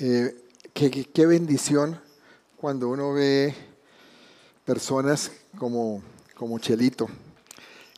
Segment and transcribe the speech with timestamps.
[0.00, 0.34] Eh,
[0.72, 2.00] qué, bendición
[2.56, 3.54] cuando uno ve
[4.64, 6.02] personas como,
[6.34, 7.06] como Chelito,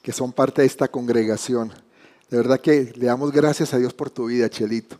[0.03, 1.73] que son parte de esta congregación.
[2.29, 4.99] De verdad que le damos gracias a Dios por tu vida, Chelito,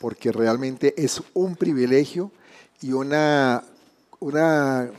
[0.00, 2.30] porque realmente es un privilegio
[2.82, 3.64] y una,
[4.20, 4.90] una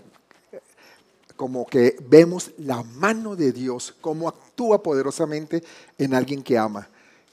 [1.36, 5.64] como que vemos la mano de Dios, cómo actúa poderosamente
[6.00, 6.90] en alguien que ama.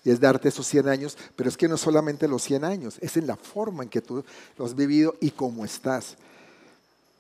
[0.07, 3.17] Y es darte esos 100 años, pero es que no solamente los 100 años, es
[3.17, 4.25] en la forma en que tú
[4.57, 6.17] los has vivido y cómo estás.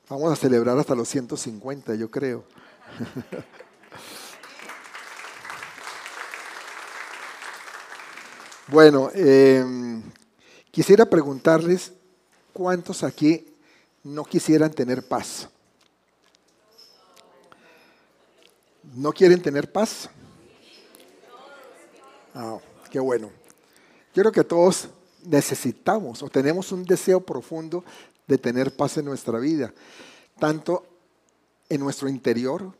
[0.09, 2.45] Vamos a celebrar hasta los 150, yo creo.
[8.69, 10.01] bueno, em,
[10.71, 11.93] quisiera preguntarles
[12.53, 13.49] cuántos aquí
[14.05, 15.49] no quisieran tener paz.
[18.95, 20.09] ¿No quieren tener paz?
[22.33, 23.31] Ah, qué bueno.
[24.15, 24.89] Yo creo que todos
[25.25, 27.85] necesitamos o tenemos un deseo profundo
[28.27, 29.73] de tener paz en nuestra vida,
[30.39, 30.85] tanto
[31.69, 32.73] en nuestro interior,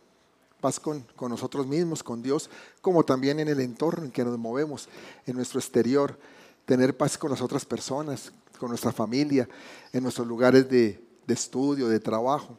[0.61, 2.49] paz con, con, nosotros mismos, con Dios,
[2.81, 4.89] como también en el entorno en que nos movemos,
[5.27, 6.19] en nuestro exterior,
[6.65, 9.49] tener paz con las otras personas, con nuestra familia,
[9.93, 12.57] en nuestros lugares de, de estudio, de trabajo.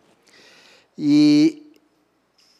[0.96, 1.74] Y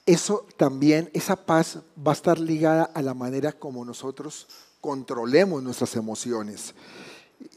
[0.06, 4.48] eso también, esa paz va a estar ligada a la manera como nosotros
[4.82, 6.74] controlemos nuestras emociones.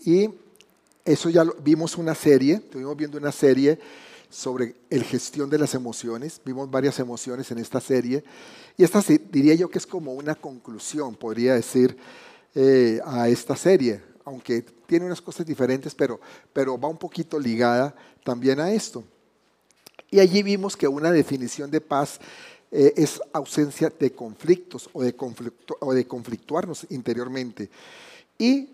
[0.04, 0.30] Y
[1.04, 3.78] eso ya lo, vimos una serie, estuvimos viendo una serie
[4.28, 8.22] sobre el gestión de las emociones, vimos varias emociones en esta serie,
[8.76, 11.97] y esta diría yo que es como una conclusión, podría decir,
[12.54, 16.20] eh, a esta serie, aunque tiene unas cosas diferentes, pero,
[16.52, 17.94] pero va un poquito ligada
[18.25, 19.04] también a esto.
[20.10, 22.19] Y allí vimos que una definición de paz
[22.70, 25.14] eh, es ausencia de conflictos o de,
[25.81, 27.69] o de conflictuarnos interiormente.
[28.38, 28.69] Y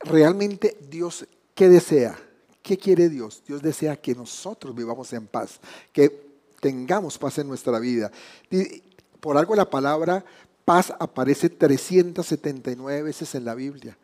[0.00, 2.18] realmente Dios, ¿qué desea?
[2.62, 3.42] ¿Qué quiere Dios?
[3.46, 5.60] Dios desea que nosotros vivamos en paz,
[5.92, 6.28] que
[6.60, 8.10] tengamos paz en nuestra vida.
[9.20, 10.24] Por algo la palabra
[10.64, 13.96] paz aparece 379 veces en la Biblia.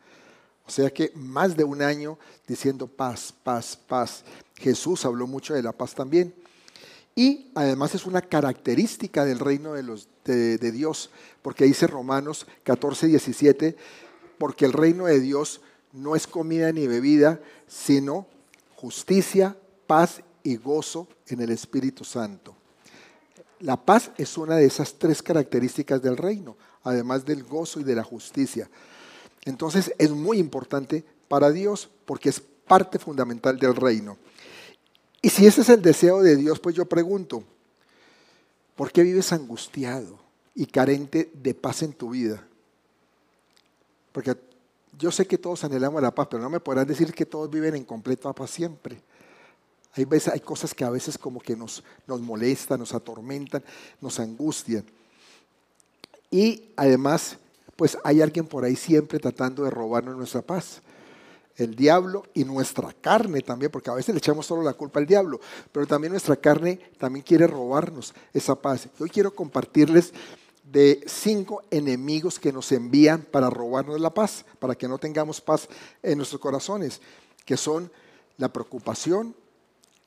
[0.67, 4.23] O sea que más de un año diciendo paz, paz, paz.
[4.55, 6.33] Jesús habló mucho de la paz también.
[7.15, 11.09] Y además es una característica del reino de, los, de, Dios,
[11.41, 13.77] porque dice Romanos 14, 17,
[14.37, 15.61] porque el reino de Dios
[15.93, 18.27] no es comida ni bebida, sino
[18.75, 19.55] justicia,
[19.87, 22.53] paz y gozo en el Espíritu Santo.
[23.61, 27.95] La paz es una de esas tres características del reino, además del gozo y de
[27.95, 28.69] la justicia.
[29.45, 34.17] Entonces es muy importante para Dios porque es parte fundamental del reino.
[35.25, 37.43] Y si ese es el deseo de Dios, pues yo pregunto,
[38.75, 40.19] ¿por qué vives angustiado
[40.53, 42.47] y carente de paz en tu vida?
[44.11, 44.37] Porque
[44.99, 47.73] yo sé que todos anhelamos la paz, pero no me podrán decir que todos viven
[47.73, 49.01] en completa paz siempre.
[49.93, 53.63] Hay, veces, hay cosas que a veces como que nos, nos molestan, nos atormentan,
[54.01, 54.85] nos angustian.
[56.29, 57.37] Y además,
[57.75, 60.83] pues hay alguien por ahí siempre tratando de robarnos nuestra paz
[61.57, 65.05] el diablo y nuestra carne también, porque a veces le echamos solo la culpa al
[65.05, 65.39] diablo,
[65.71, 68.87] pero también nuestra carne también quiere robarnos esa paz.
[68.99, 70.13] Hoy quiero compartirles
[70.63, 75.69] de cinco enemigos que nos envían para robarnos la paz, para que no tengamos paz
[76.03, 77.01] en nuestros corazones,
[77.45, 77.91] que son
[78.37, 79.35] la preocupación,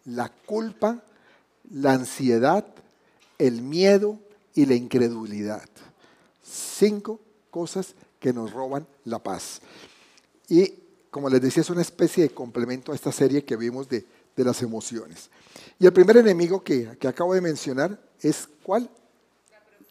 [0.05, 1.03] la culpa,
[1.71, 2.67] la ansiedad,
[3.39, 4.19] el miedo
[4.55, 5.69] y la incredulidad.
[6.43, 7.21] Cinco
[7.51, 9.61] cosas que nos roban la paz.
[10.49, 10.75] Y
[11.11, 14.07] como les decía, es una especie de complemento a esta serie que vimos de,
[14.37, 15.31] las emociones.
[15.81, 18.89] Y el primer enemigo que, acabo de mencionar es ¿cuál?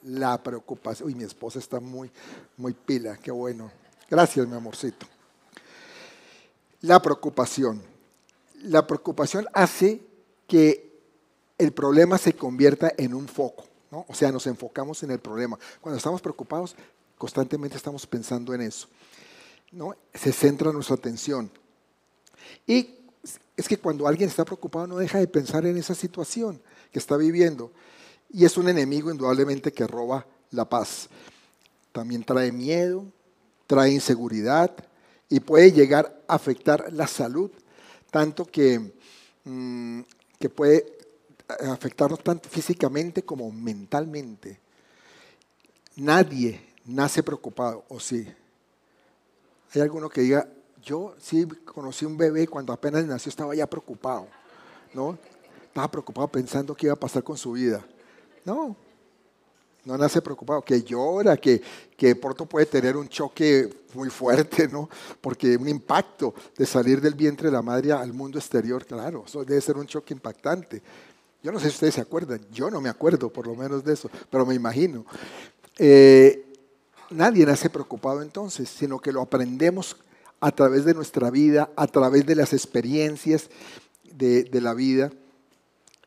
[0.04, 1.10] La preocupación.
[1.10, 2.10] Uy, mi esposa está muy,
[2.56, 3.70] muy pila, qué bueno.
[4.10, 5.06] Gracias, mi amorcito.
[6.80, 7.82] La preocupación.
[8.64, 10.02] La preocupación hace
[10.48, 10.98] que
[11.58, 14.06] el problema se convierta en un foco, ¿no?
[14.08, 15.60] O sea, nos enfocamos en el problema.
[15.82, 16.74] Cuando estamos preocupados,
[17.18, 18.88] constantemente estamos pensando en eso.
[19.72, 19.96] ¿No?
[20.14, 21.52] se centra nuestra atención.
[22.66, 22.96] Y
[23.56, 26.62] es que cuando alguien está preocupado no deja de pensar en esa situación
[26.92, 27.72] que está viviendo.
[28.30, 31.10] Y es un enemigo indudablemente que roba la paz.
[31.92, 33.06] También trae miedo,
[33.66, 34.72] trae inseguridad
[35.30, 37.52] y puede llegar a afectar la salud,
[38.12, 38.94] tanto que,
[39.44, 40.02] mm,
[40.40, 40.98] que puede
[41.48, 44.60] afectarnos tanto físicamente como mentalmente.
[45.96, 48.28] Nadie nace preocupado, ¿o sí?
[49.74, 50.48] Hay alguno que diga,
[50.82, 54.28] yo sí conocí un bebé cuando apenas nació estaba ya preocupado,
[54.94, 55.18] ¿no?
[55.66, 57.86] Estaba preocupado pensando qué iba a pasar con su vida.
[58.46, 58.76] No,
[59.84, 61.62] no nace preocupado, que llora, que,
[61.96, 64.90] que pronto puede tener un choque muy fuerte, ¿no?
[65.22, 69.44] Porque un impacto de salir del vientre de la madre al mundo exterior, claro, eso
[69.44, 70.82] debe ser un choque impactante.
[71.44, 73.94] Yo no sé si ustedes se acuerdan, yo no me acuerdo por lo menos de
[73.94, 75.06] eso, pero me imagino.
[75.78, 76.47] Eh,
[77.10, 79.98] nadie nace preocupado entonces, sino que lo aprendemos
[80.40, 83.50] a través de nuestra vida, a través de las experiencias
[84.12, 85.12] de, de la vida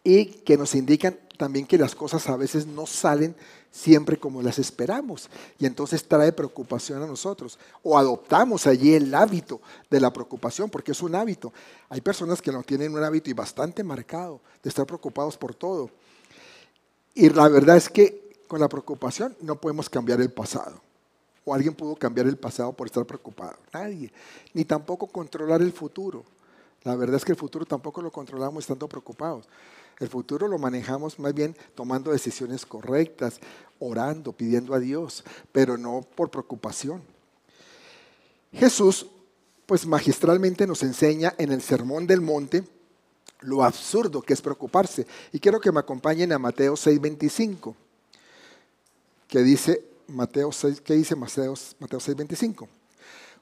[0.05, 3.35] y que nos indican también que las cosas a veces no salen
[3.70, 9.61] siempre como las esperamos y entonces trae preocupación a nosotros o adoptamos allí el hábito
[9.88, 11.52] de la preocupación porque es un hábito.
[11.88, 15.91] Hay personas que no tienen un hábito y bastante marcado de estar preocupados por todo.
[17.14, 20.81] Y la verdad es que con la preocupación no podemos cambiar el pasado.
[21.50, 23.56] ¿O alguien pudo cambiar el pasado por estar preocupado?
[23.73, 24.12] Nadie.
[24.55, 26.25] Ni tampoco controlar el futuro.
[26.85, 29.49] La verdad es que el futuro tampoco lo controlamos estando preocupados.
[29.99, 33.41] El futuro lo manejamos más bien tomando decisiones correctas,
[33.81, 37.02] orando, pidiendo a Dios, pero no por preocupación.
[38.52, 39.08] Jesús,
[39.67, 42.62] pues magistralmente nos enseña en el Sermón del Monte
[43.41, 45.05] lo absurdo que es preocuparse.
[45.32, 47.75] Y quiero que me acompañen a Mateo 6:25,
[49.26, 52.69] que dice Mateo 6, ¿qué dice Mateo, Mateo 6:25?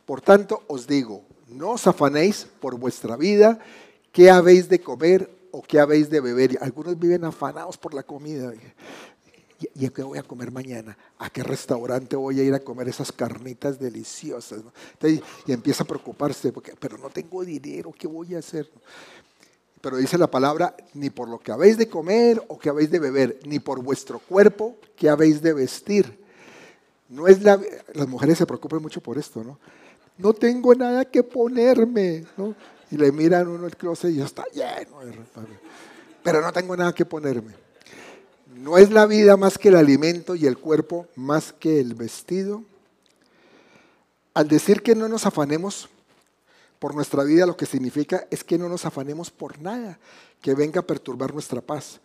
[0.06, 3.58] Por tanto os digo, no os afanéis por vuestra vida,
[4.12, 6.58] qué habéis de comer o qué habéis de beber.
[6.60, 8.52] Algunos viven afanados por la comida.
[9.74, 10.96] ¿Y, a qué voy a comer mañana?
[11.18, 14.60] ¿A qué restaurante voy a ir a comer esas carnitas deliciosas?
[15.46, 18.70] y empieza a preocuparse, porque, pero no tengo dinero, ¿qué voy a hacer?
[19.80, 22.98] Pero dice la palabra, ni por lo que habéis de comer o que habéis de
[22.98, 26.27] beber, ni por vuestro cuerpo que habéis de vestir.
[27.08, 27.58] No es la,
[27.94, 29.58] las mujeres se preocupan mucho por esto, ¿no?
[30.18, 32.54] No tengo nada que ponerme, ¿no?
[32.90, 35.14] y le miran uno el closet y ya está lleno de
[36.22, 37.52] Pero no tengo nada que ponerme.
[38.56, 42.64] No es la vida más que el alimento y el cuerpo más que el vestido.
[44.34, 45.88] Al decir que no nos afanemos
[46.78, 49.98] por nuestra vida, lo que significa es que no nos afanemos por nada
[50.40, 52.00] que venga a perturbar nuestra paz.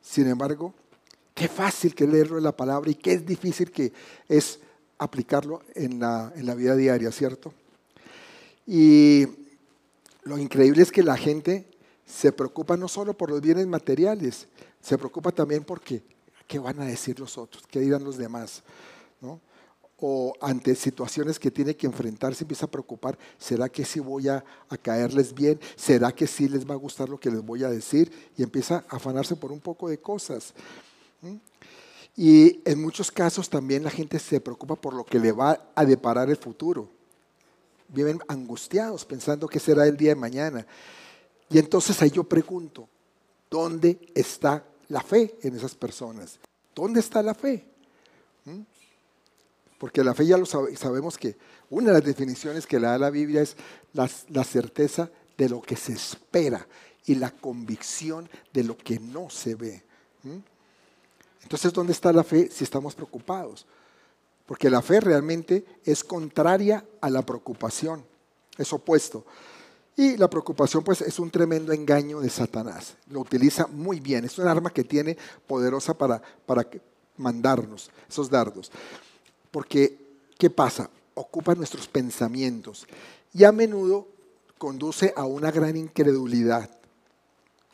[0.00, 0.74] Sin embargo,
[1.34, 3.92] qué fácil que leerlo en la palabra y qué difícil que
[4.28, 4.60] es
[4.98, 7.52] aplicarlo en la, en la vida diaria, ¿cierto?
[8.66, 9.26] Y
[10.22, 11.66] lo increíble es que la gente
[12.06, 14.46] se preocupa no solo por los bienes materiales,
[14.80, 16.02] se preocupa también porque
[16.46, 18.62] qué van a decir los otros, qué dirán los demás.
[20.04, 24.28] O ante situaciones que tiene que enfrentar, se empieza a preocupar, ¿será que sí voy
[24.28, 24.44] a,
[24.82, 25.60] caerles bien?
[25.76, 28.10] ¿Será que sí les va a gustar lo que les voy a decir?
[28.36, 30.54] Y empieza a afanarse por un poco de cosas.
[32.16, 35.84] Y en muchos casos también la gente se preocupa por lo que le va a
[35.84, 36.88] deparar el futuro
[37.92, 40.66] viven angustiados pensando que será el día de mañana.
[41.50, 42.88] Y entonces ahí yo pregunto,
[43.50, 46.38] ¿dónde está la fe en esas personas?
[46.74, 47.64] ¿Dónde está la fe?
[48.44, 48.62] ¿Mm?
[49.78, 51.36] Porque la fe ya lo sabemos que
[51.68, 53.56] una de las definiciones que le da la Biblia es
[53.92, 56.66] la, la certeza de lo que se espera
[57.04, 59.82] y la convicción de lo que no se ve.
[60.22, 60.38] ¿Mm?
[61.42, 63.66] Entonces, ¿dónde está la fe si estamos preocupados?
[64.46, 68.04] Porque la fe realmente es contraria a la preocupación,
[68.58, 69.24] es opuesto.
[69.96, 72.94] Y la preocupación pues es un tremendo engaño de Satanás.
[73.10, 76.66] Lo utiliza muy bien, es un arma que tiene poderosa para, para
[77.18, 78.70] mandarnos esos dardos.
[79.50, 79.98] Porque,
[80.38, 80.88] ¿qué pasa?
[81.14, 82.86] Ocupa nuestros pensamientos
[83.34, 84.08] y a menudo
[84.56, 86.70] conduce a una gran incredulidad.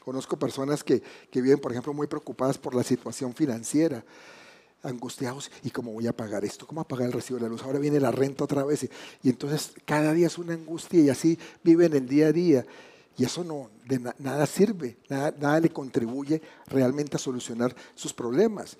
[0.08, 4.02] Conozco personas que, que viven, por ejemplo, muy preocupadas por la situación financiera
[4.82, 6.66] angustiados, ¿y cómo voy a pagar esto?
[6.66, 7.62] ¿Cómo pagar el recibo de la luz?
[7.62, 8.88] Ahora viene la renta otra vez.
[9.22, 12.64] Y, entonces cada día es una angustia y así viven el día a día.
[13.18, 18.78] Y eso no, de nada sirve, nada, nada le contribuye realmente a solucionar sus problemas.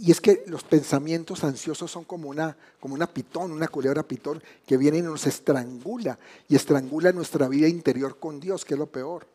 [0.00, 4.42] Y es que los pensamientos ansiosos son como una, como una pitón, una culebra pitón
[4.66, 8.86] que viene y nos estrangula y estrangula nuestra vida interior con Dios, que es lo
[8.86, 9.26] peor.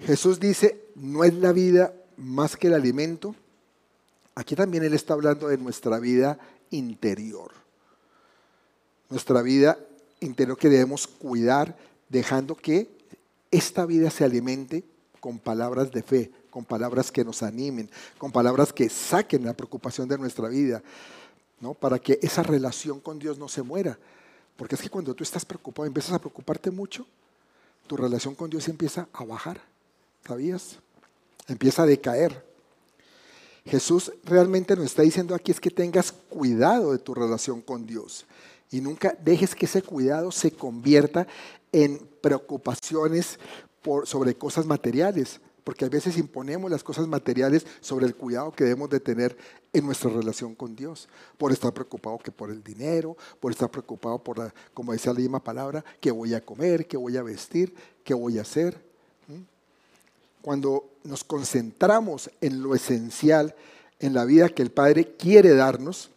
[0.00, 3.34] Jesús dice, no es la vida más que el alimento,
[4.34, 6.38] aquí también Él está hablando de nuestra vida
[6.70, 7.52] interior.
[9.10, 9.78] Nuestra vida
[10.20, 11.76] interior que debemos cuidar,
[12.08, 12.88] dejando que
[13.50, 14.84] esta vida se alimente
[15.20, 20.08] con palabras de fe, con palabras que nos animen, con palabras que saquen la preocupación
[20.08, 20.82] de nuestra vida.
[21.60, 21.74] ¿no?
[21.74, 23.98] Para que esa relación con Dios no se muera.
[24.56, 27.06] Porque es que cuando tú estás preocupado, empiezas a preocuparte mucho,
[27.88, 29.60] tu relación con Dios empieza a bajar.
[30.26, 30.78] ¿Sabías?
[31.48, 32.46] Empieza a decaer.
[33.64, 38.24] Jesús realmente nos está diciendo aquí es que tengas cuidado de tu relación con Dios
[38.70, 41.26] y nunca dejes que ese cuidado se convierta
[41.72, 43.38] en preocupaciones
[43.82, 48.64] por, sobre cosas materiales, porque a veces imponemos las cosas materiales sobre el cuidado que
[48.64, 49.36] debemos de tener
[49.74, 54.18] en nuestra relación con Dios, por estar preocupado que por el dinero, por estar preocupado
[54.18, 57.74] por, la, como decía la misma palabra, qué voy a comer, qué voy a vestir,
[58.02, 58.80] qué voy a hacer.
[60.40, 63.54] Cuando nos concentramos en lo esencial,
[64.00, 66.08] en la vida que el Padre quiere darnos,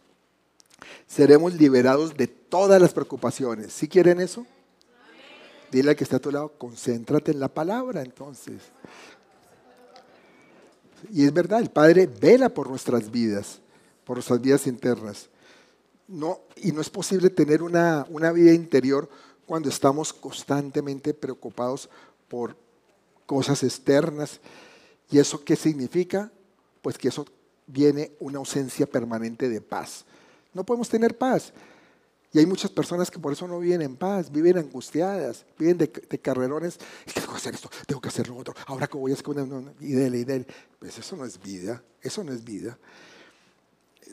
[1.06, 3.74] seremos liberados de todas las preocupaciones.
[3.74, 4.46] ¿Sí quieren eso?
[5.70, 8.62] Dile al que está a tu lado, concéntrate en la palabra entonces.
[11.10, 13.60] Y es verdad, el Padre vela por nuestras vidas,
[14.04, 15.28] por nuestras vidas internas.
[16.08, 19.08] No, y no es posible tener una, una vida interior
[19.46, 21.88] cuando estamos constantemente preocupados
[22.28, 22.56] por
[23.26, 24.40] cosas externas.
[25.10, 26.30] ¿Y eso qué significa?
[26.82, 27.26] Pues que eso
[27.66, 30.04] viene una ausencia permanente de paz.
[30.52, 31.52] No podemos tener paz.
[32.32, 35.88] Y hay muchas personas que por eso no viven en paz, viven angustiadas, viven de,
[35.90, 36.78] carrerones.
[37.12, 38.54] Tengo que hacer esto, tengo que hacer lo otro.
[38.66, 40.46] Ahora que voy a hacer una y dele, y
[40.78, 42.78] Pues eso no es vida, eso no es vida.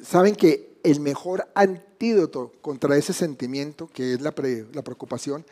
[0.04, 5.46] Saben que el mejor antídoto contra ese sentimiento, que es la preocupación,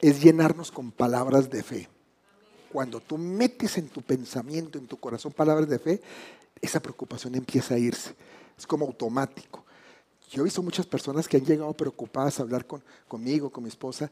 [0.00, 1.88] es llenarnos con palabras de fe.
[2.72, 6.00] Cuando tú metes en tu pensamiento, en tu corazón palabras de fe,
[6.60, 8.14] esa preocupación empieza a irse.
[8.58, 9.65] Es como automático.
[10.30, 13.68] Yo he visto muchas personas que han llegado preocupadas a hablar con, conmigo, con mi
[13.68, 14.10] esposa,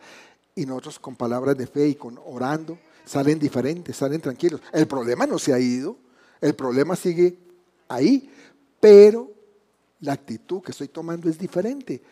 [0.54, 4.60] y nosotros con palabras de fe y con orando, salen diferentes, salen tranquilos.
[4.72, 5.96] El problema no se ha ido,
[6.40, 7.36] el problema sigue
[7.88, 8.30] ahí,
[8.80, 9.30] pero
[10.00, 12.02] la actitud que estoy tomando es diferente.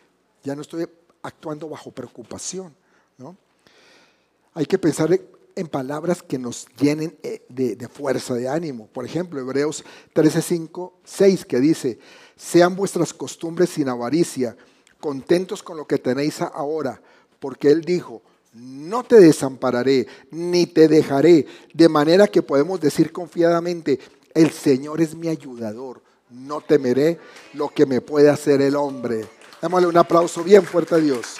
[0.43, 0.87] Ya no estoy
[1.21, 2.73] actuando bajo preocupación.
[3.17, 3.37] ¿no?
[4.53, 5.17] Hay que pensar
[5.55, 8.87] en palabras que nos llenen eh, de, fuerza, de ánimo.
[8.87, 9.83] Por ejemplo, Hebreos
[10.13, 11.99] 13, 5, 6, que dice,
[12.35, 14.55] sean vuestras costumbres sin avaricia,
[14.99, 17.01] contentos con lo que tenéis ahora,
[17.39, 18.21] porque Él dijo,
[18.53, 23.99] no te desampararé, ni te dejaré, de manera que podemos decir confiadamente,
[24.33, 27.19] el Señor es mi ayudador, no temeré
[27.53, 29.27] lo que me puede hacer el hombre.
[29.61, 31.37] Démosle un aplauso bien fuerte a Dios.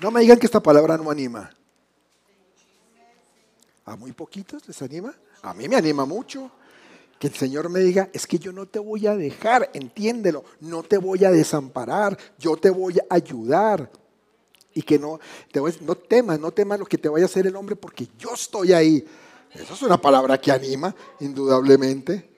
[0.00, 1.50] No me digan que esta palabra no anima.
[3.84, 5.14] ¿A muy poquitos les anima?
[5.42, 6.50] A mí me anima mucho.
[7.18, 10.82] Que el Señor me diga, es que yo no te voy a dejar, entiéndelo, no
[10.82, 13.90] te voy a desamparar, yo te voy a ayudar.
[14.72, 15.20] Y que no,
[15.82, 18.72] no temas, no temas lo que te vaya a hacer el hombre porque yo estoy
[18.72, 19.06] ahí.
[19.52, 22.30] Esa es una palabra que anima, indudablemente.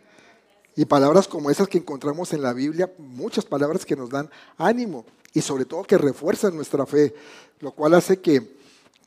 [0.75, 5.05] Y palabras como esas que encontramos en la Biblia, muchas palabras que nos dan ánimo
[5.33, 7.15] y sobre todo que refuerzan nuestra fe,
[7.61, 8.62] lo cual hace que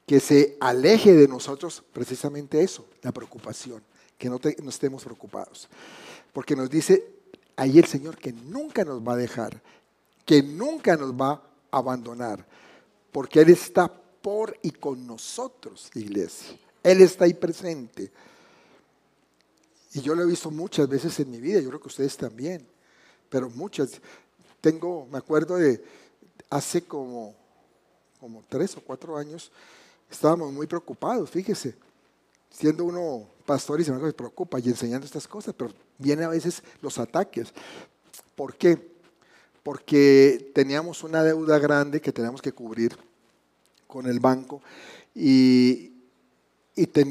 [0.05, 3.83] que se aleje de nosotros precisamente eso, la preocupación,
[4.17, 5.67] que no, estemos preocupados.
[6.31, 7.05] Porque nos dice
[7.55, 9.61] ahí el Señor que nunca nos va a dejar,
[10.25, 11.31] que nunca nos va
[11.71, 12.45] a abandonar,
[13.11, 16.57] porque Él está por y con nosotros, iglesia.
[16.83, 18.11] Él está ahí presente.
[19.93, 22.67] Y yo lo he visto muchas veces en mi vida, yo creo que ustedes también,
[23.29, 24.01] pero muchas.
[24.61, 25.83] Tengo, me acuerdo de
[26.49, 27.35] hace como,
[28.19, 29.51] como tres o cuatro años,
[30.09, 31.75] estábamos muy preocupados, fíjese,
[32.49, 36.63] siendo uno pastor y se me preocupa y enseñando estas cosas, pero vienen a veces
[36.81, 37.53] los ataques.
[38.35, 38.95] ¿Por qué?
[39.63, 42.97] Porque teníamos una deuda grande que teníamos que cubrir
[43.87, 44.61] con el banco
[45.13, 45.93] y,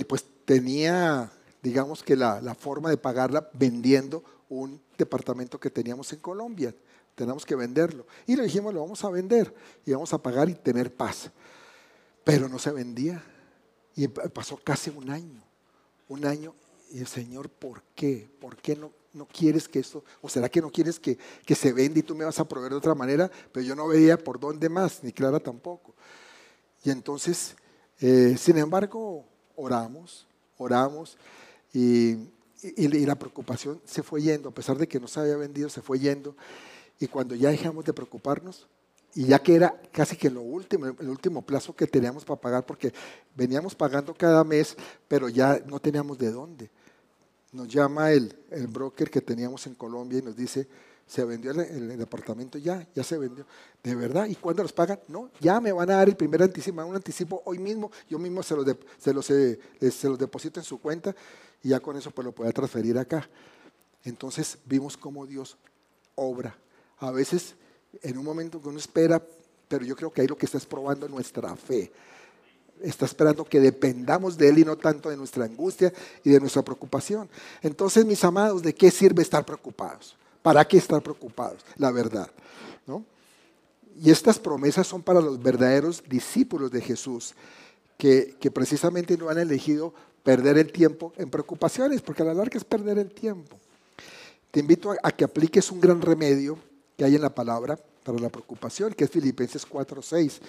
[0.07, 1.31] pues tenía,
[1.63, 6.75] digamos que la, la forma de pagarla vendiendo un departamento que teníamos en Colombia.
[7.15, 8.07] Tenemos que venderlo.
[8.27, 9.55] Y le dijimos, lo vamos a vender
[9.87, 11.31] y vamos a pagar y tener paz
[12.25, 13.23] pero no se vendía.
[13.97, 15.41] Y pasó casi un año,
[16.09, 16.55] un año,
[16.91, 18.29] y el Señor, ¿por qué?
[18.41, 21.17] ¿Por qué no, no quieres que esto, o será que no quieres que,
[21.47, 23.31] que se venda y tú me vas a proveer de otra manera?
[23.53, 25.95] Pero yo no veía por dónde más, ni Clara tampoco.
[26.83, 27.57] Y entonces,
[28.01, 30.27] eh, sin embargo, oramos,
[30.59, 31.17] oramos,
[31.73, 32.17] y,
[32.61, 35.83] y la preocupación se fue yendo, a pesar de que no se había vendido, se
[35.83, 36.37] fue yendo.
[36.99, 38.67] Y cuando ya dejamos de preocuparnos,
[39.15, 42.67] y ya que era casi que lo último, el último plazo que teníamos para pagar,
[42.67, 42.93] porque
[43.35, 46.71] veníamos pagando cada mes, pero ya no teníamos de dónde.
[47.53, 50.67] Nos llama el, el broker que teníamos en Colombia y nos dice,
[51.07, 53.47] se vendió el, departamento ya, ya se vendió.
[53.83, 54.27] ¿De verdad?
[54.27, 54.99] ¿Y cuándo los pagan?
[55.09, 58.43] No, ya me van a dar el primer anticipo, un anticipo hoy mismo, yo mismo
[58.43, 58.67] se los,
[58.99, 59.59] se los, eh,
[59.91, 61.15] se deposito en su cuenta
[61.63, 63.29] y ya con eso pues lo puedo transferir acá.
[64.05, 65.57] entonces vimos cómo Dios
[66.15, 66.57] obra.
[66.99, 67.55] A veces
[68.03, 69.23] en un momento que uno espera,
[69.69, 71.91] pero yo creo que ahí lo que está es probando nuestra fe.
[72.83, 76.63] Está esperando que dependamos de Él y no tanto de nuestra angustia y de nuestra
[76.63, 77.29] preocupación.
[77.63, 80.17] Entonces, mis amados, ¿de qué sirve estar preocupados?
[80.43, 81.65] ¿Para qué estar preocupados?
[81.77, 82.31] La verdad.
[82.87, 83.05] ¿no?
[84.03, 87.35] Y estas promesas son para los verdaderos discípulos de Jesús,
[87.97, 92.65] que, precisamente no han elegido perder el tiempo en preocupaciones, porque a la larga es
[92.65, 93.59] perder el tiempo.
[94.51, 96.59] Te invito a, que apliques un gran remedio
[96.97, 100.41] que hay en la palabra para la preocupación, que es Filipenses 4:6.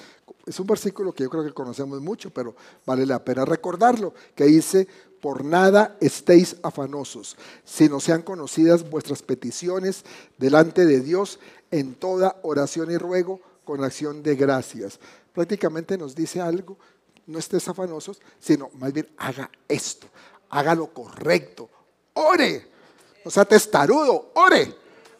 [0.45, 4.45] Es un versículo que yo creo que conocemos mucho, pero vale la pena recordarlo, que
[4.45, 4.87] dice,
[5.21, 10.03] por nada estéis afanosos, sino sean conocidas vuestras peticiones
[10.37, 11.39] delante de Dios
[11.71, 14.99] en toda oración y ruego con acción de gracias.
[15.33, 16.77] Prácticamente nos dice algo
[17.27, 20.07] no estés afanosos, sino más bien haga esto,
[20.49, 21.69] haga lo correcto,
[22.13, 22.67] ore,
[23.23, 24.75] o sea testarudo, ore,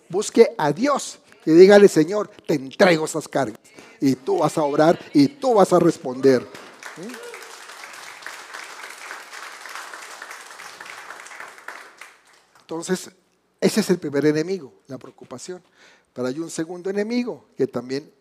[0.09, 3.59] busque a Dios y dígale, Señor, te entrego esas cargas
[4.01, 6.41] y tú vas a orar y tú vas a responder.
[6.41, 7.25] ¿Mm?
[12.61, 13.11] Entonces,
[13.61, 15.61] ese es el primer enemigo, la preocupación.
[16.13, 18.11] Pero hay un segundo enemigo que también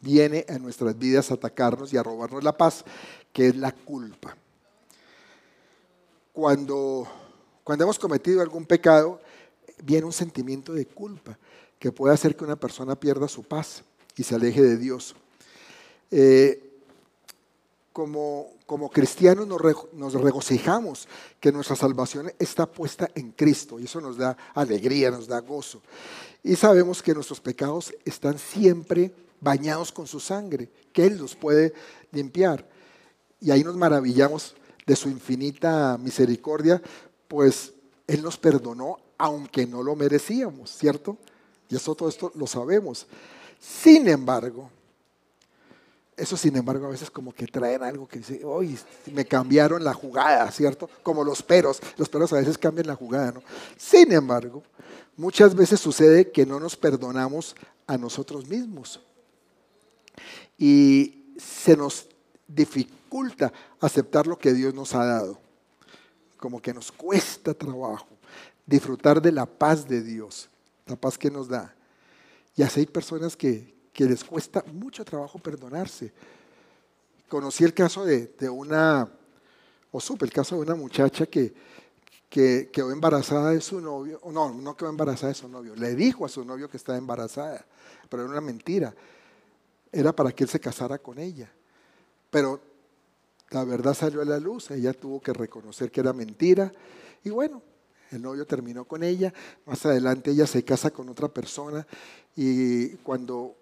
[0.00, 2.84] viene a nuestras vidas a atacarnos y a robarnos la paz,
[3.32, 4.36] que es la culpa.
[6.32, 7.08] Cuando,
[7.64, 9.20] cuando hemos cometido algún pecado,
[9.82, 11.38] viene un sentimiento de culpa
[11.78, 13.82] que puede hacer que una persona pierda su paz
[14.16, 15.14] y se aleje de Dios.
[16.10, 16.64] Eh,
[17.92, 19.60] como, como, cristianos nos,
[19.92, 21.08] nos, regocijamos
[21.40, 25.82] que nuestra salvación está puesta en Cristo y eso nos da alegría, nos da gozo.
[26.42, 31.72] Y sabemos que nuestros pecados están siempre bañados con su sangre, que Él los puede
[32.12, 32.68] limpiar.
[33.40, 34.54] Y ahí nos maravillamos
[34.86, 36.80] de su infinita misericordia,
[37.26, 37.72] pues
[38.06, 41.18] Él nos perdonó aunque no lo merecíamos, ¿cierto?
[41.68, 43.06] Y eso todo esto lo sabemos.
[43.60, 44.70] Sin embargo,
[46.16, 48.78] eso sin embargo a veces como que traen algo que dice, hoy
[49.12, 50.88] me cambiaron la jugada, ¿cierto?
[51.02, 53.42] Como los peros, los peros a veces cambian la jugada, ¿no?
[53.76, 54.62] Sin embargo,
[55.16, 59.00] muchas veces sucede que no nos perdonamos a nosotros mismos
[60.56, 62.06] y se nos
[62.46, 65.38] dificulta aceptar lo que Dios nos ha dado.
[66.36, 68.17] Como que nos cuesta trabajo
[68.68, 70.48] disfrutar de la paz de Dios,
[70.86, 71.74] la paz que nos da.
[72.54, 76.12] Y así hay personas que, les cuesta mucho trabajo perdonarse.
[77.28, 79.10] Conocí el caso de, una,
[79.90, 81.52] o supe el caso de una muchacha que,
[82.28, 86.24] que quedó embarazada de su novio, no, no quedó embarazada de su novio, le dijo
[86.24, 87.66] a su novio que estaba embarazada,
[88.08, 88.94] pero era una mentira
[89.92, 91.50] era para que él se casara con ella.
[92.30, 92.60] Pero
[93.50, 96.72] la verdad salió a la luz, ella tuvo que reconocer que era mentira
[97.24, 97.62] y bueno,
[98.10, 99.32] el novio terminó con ella,
[99.66, 101.86] más adelante ella se casa con otra persona
[102.36, 103.54] y cuando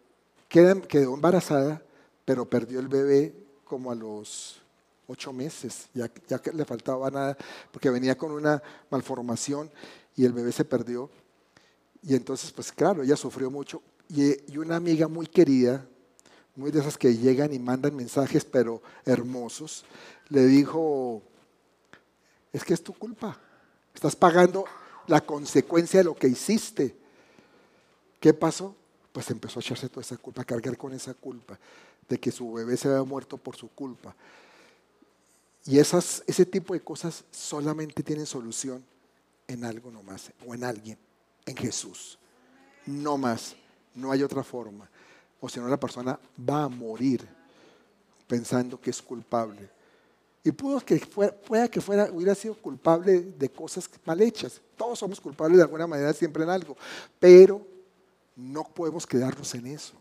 [0.49, 1.83] quedó embarazada,
[2.25, 4.61] pero perdió el bebé como a los
[5.09, 7.37] ocho meses, ya, que le faltaba nada,
[7.71, 9.71] porque venía con una malformación
[10.17, 11.11] y el bebé se perdió.
[12.03, 13.83] Y entonces, pues claro, ella sufrió mucho.
[14.09, 15.85] y una amiga muy querida
[16.57, 19.85] muy de esas que llegan y mandan mensajes, pero hermosos,
[20.31, 21.23] le dijo,
[22.53, 23.39] es que es tu culpa,
[23.97, 24.65] estás pagando
[25.07, 26.95] la consecuencia de lo que hiciste.
[28.21, 28.75] ¿Qué pasó?
[29.13, 31.59] Pues empezó a echarse toda esa culpa, a cargar con esa culpa
[32.09, 34.15] de que su bebé se había muerto por su culpa.
[35.65, 38.85] Y esas, ese tipo de cosas solamente tienen solución
[39.49, 40.99] en algo nomás, o en alguien,
[41.45, 42.19] en Jesús.
[42.87, 43.57] No más,
[43.95, 44.89] no hay otra forma
[45.41, 47.27] o si no la persona va a morir
[48.27, 49.69] pensando que es culpable.
[50.47, 54.61] Y pudo que fuera, que fuera, hubiera sido culpable de cosas mal hechas.
[54.77, 56.77] Todos somos culpables de alguna manera siempre en algo,
[57.19, 57.67] pero
[58.37, 59.95] no podemos quedarnos en eso.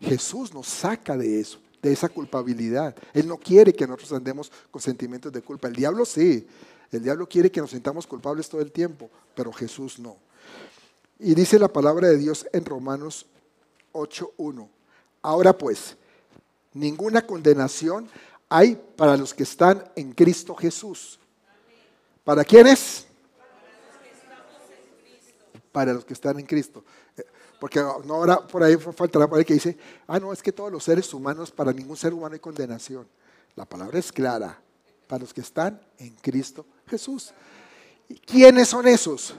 [0.00, 2.94] Jesús nos saca de eso, de esa culpabilidad.
[3.12, 5.66] Él no quiere que nosotros andemos con sentimientos de culpa.
[5.66, 6.46] El diablo sí,
[6.92, 10.16] el diablo quiere que nos sintamos culpables todo el tiempo, pero Jesús no.
[11.18, 13.26] Y dice la palabra de Dios en Romanos
[13.94, 14.68] 8.1.
[15.22, 15.96] Ahora pues,
[16.72, 18.08] ninguna condenación
[18.50, 21.18] hay para los que están en Cristo Jesús.
[22.24, 23.06] ¿Para quiénes?
[25.72, 26.84] Para los que están en Cristo.
[27.16, 27.24] Eh,
[27.60, 30.72] porque no ahora por ahí faltará por ahí que dice, ah, no, es que todos
[30.72, 33.08] los seres humanos, para ningún ser humano hay condenación.
[33.54, 34.60] La palabra es clara,
[35.06, 37.32] para los que están en Cristo Jesús.
[38.26, 39.34] ¿Quiénes son esos?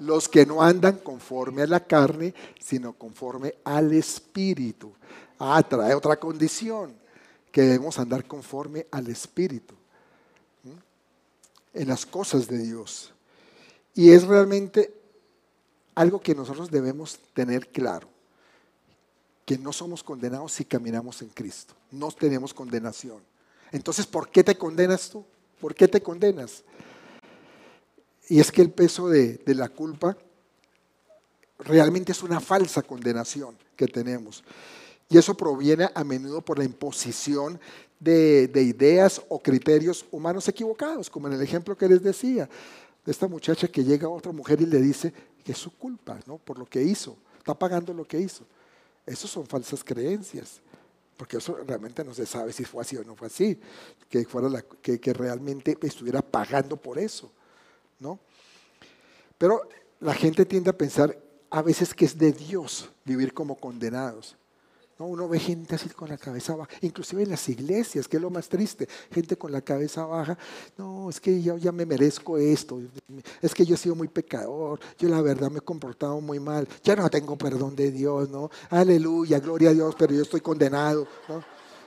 [0.00, 4.92] los que no andan conforme a la carne, sino conforme al Espíritu.
[5.38, 6.94] Ah, trae otra condición,
[7.56, 9.74] que debemos andar conforme al Espíritu,
[11.72, 13.14] en las cosas de Dios.
[13.94, 14.92] Y es realmente
[15.94, 18.10] algo que nosotros debemos tener claro,
[19.46, 23.22] que no somos condenados si caminamos en Cristo, no tenemos condenación.
[23.72, 25.24] Entonces, ¿por qué te condenas tú?
[25.58, 26.62] ¿Por qué te condenas?
[28.28, 30.14] Y es que el peso de, la culpa
[31.60, 34.44] realmente es una falsa condenación que tenemos.
[35.08, 37.60] Y eso proviene a menudo por la imposición
[38.00, 42.48] de, de, ideas o criterios humanos equivocados, como en el ejemplo que les decía,
[43.04, 45.12] de esta muchacha que llega a otra mujer y le dice
[45.44, 46.38] que es su culpa, ¿no?
[46.38, 48.44] Por lo que hizo, está pagando lo que hizo.
[49.06, 50.60] Esas son falsas creencias,
[51.16, 53.58] porque eso realmente no se sabe si fue así o no fue así,
[54.08, 57.30] que, fuera la, que realmente estuviera pagando por eso,
[58.00, 58.18] ¿no?
[59.38, 59.62] Pero
[60.00, 61.16] la gente tiende a pensar
[61.50, 64.36] a veces que es de Dios vivir como condenados.
[64.98, 65.06] ¿No?
[65.06, 68.30] Uno ve gente así con la cabeza baja, inclusive en las iglesias, que es lo
[68.30, 70.38] más triste, gente con la cabeza baja,
[70.76, 72.80] no, es que yo ya me merezco esto,
[73.42, 76.66] es que yo he sido muy pecador, yo la verdad me he comportado muy mal,
[76.82, 78.50] ya no tengo perdón de Dios, ¿no?
[78.70, 81.44] Aleluya, gloria a Dios, pero yo estoy condenado, ¿no?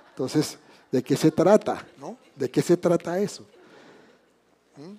[0.09, 0.57] Entonces,
[0.91, 2.17] ¿de qué se trata, no?
[2.35, 3.43] ¿De qué se trata eso?
[4.77, 4.95] ¿Mm?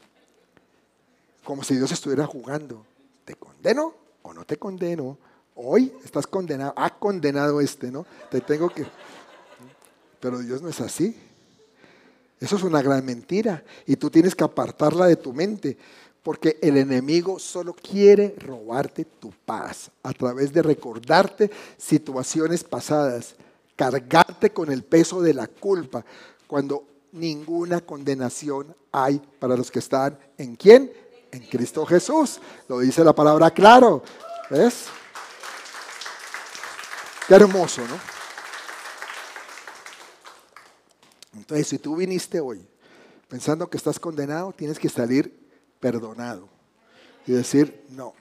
[1.44, 2.84] Como si Dios estuviera jugando,
[3.24, 5.18] ¿te condeno o no te condeno?
[5.54, 8.06] Hoy estás condenado, ha condenado este, ¿no?
[8.30, 8.86] Te tengo que...
[10.20, 11.16] Pero Dios no es así.
[12.40, 15.76] Eso es una gran mentira y tú tienes que apartarla de tu mente
[16.22, 23.34] porque el enemigo solo quiere robarte tu paz a través de recordarte situaciones pasadas,
[23.76, 26.04] cargarte con el peso de la culpa
[26.46, 30.92] cuando ninguna condenación hay para los que están en quién?
[31.30, 32.40] En Cristo Jesús.
[32.68, 34.02] Lo dice la palabra claro.
[34.50, 34.86] ¿Ves?
[37.30, 37.96] Qué hermoso, ¿no?
[41.38, 42.60] Entonces, si tú viniste hoy
[43.28, 45.32] pensando que estás condenado, tienes que salir
[45.78, 46.48] perdonado
[47.28, 48.14] y decir, no,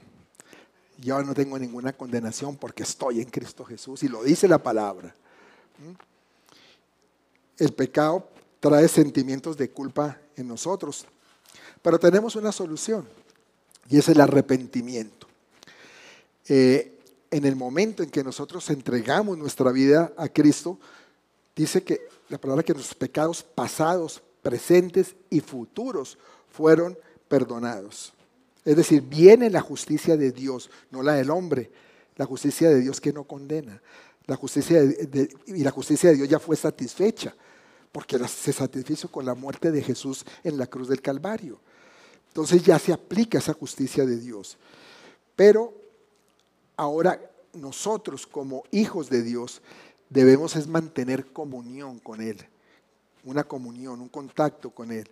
[1.00, 5.16] yo no tengo ninguna condenación porque estoy en Cristo Jesús y lo dice la palabra.
[7.58, 11.08] El pecado trae sentimientos de culpa en nosotros,
[11.82, 13.10] pero tenemos una solución
[13.90, 15.28] y es el arrepentimiento.
[16.48, 16.99] Eh,
[17.32, 20.80] en el momento en que nosotros entregamos nuestra vida a Cristo,
[21.56, 26.18] dice que la palabra que nuestros pecados pasados, presentes y futuros
[26.50, 28.14] fueron perdonados.
[28.66, 31.72] Es decir, viene la justicia de Dios, no la del hombre,
[32.16, 33.82] la justicia de Dios que no condena.
[34.26, 34.82] La justicia
[35.48, 37.34] y la justicia de Dios ya fue satisfecha,
[37.92, 41.60] porque se satisfizo con la muerte de Jesús en la cruz del Calvario.
[42.28, 44.58] Entonces ya se aplica esa justicia de Dios.
[45.36, 45.74] Pero
[46.80, 47.20] Ahora
[47.52, 49.62] nosotros como hijos de Dios
[50.10, 52.38] debemos es mantener comunión con Él,
[53.26, 55.06] una comunión, un contacto con Él.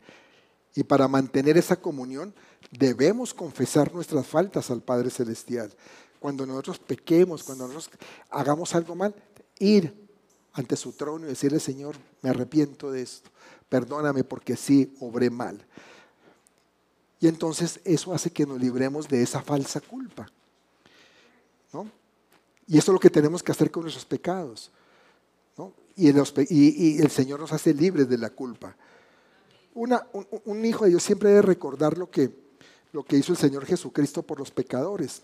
[0.76, 2.34] Y para mantener esa comunión
[2.72, 5.70] debemos confesar nuestras faltas al Padre Celestial.
[6.22, 8.00] Cuando nosotros pequemos, cuando nosotros
[8.30, 9.14] hagamos algo mal,
[9.60, 9.94] ir
[10.54, 13.30] ante su trono y decirle, Señor, me arrepiento de esto,
[13.68, 15.66] perdóname porque sí obré mal.
[17.20, 20.32] Y entonces eso hace que nos libremos de esa falsa culpa.
[22.68, 24.72] Y eso es lo que tenemos que hacer con nuestros pecados.
[25.96, 28.76] Y, el, Señor nos hace libres de la culpa.
[29.74, 32.32] un, hijo de Dios siempre debe recordar lo que,
[32.92, 35.24] lo que hizo el Señor Jesucristo por los pecadores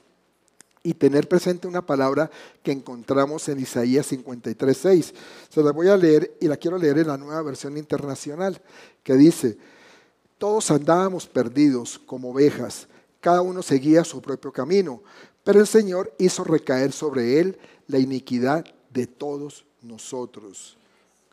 [0.83, 2.29] y tener presente una palabra
[2.61, 5.13] que encontramos en Isaías 53.6.
[5.49, 8.61] Se la voy a leer y la quiero leer en la nueva versión internacional,
[9.01, 9.57] que dice,
[10.37, 12.87] todos andábamos perdidos como ovejas,
[13.21, 15.01] cada uno seguía su propio camino,
[15.43, 20.77] pero el Señor hizo recaer sobre él la iniquidad de todos nosotros.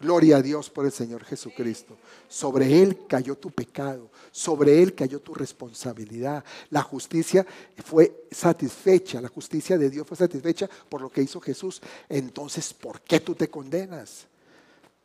[0.00, 1.94] Gloria a Dios por el Señor Jesucristo.
[2.26, 6.42] Sobre Él cayó tu pecado, sobre Él cayó tu responsabilidad.
[6.70, 7.46] La justicia
[7.84, 11.82] fue satisfecha, la justicia de Dios fue satisfecha por lo que hizo Jesús.
[12.08, 14.26] Entonces, ¿por qué tú te condenas?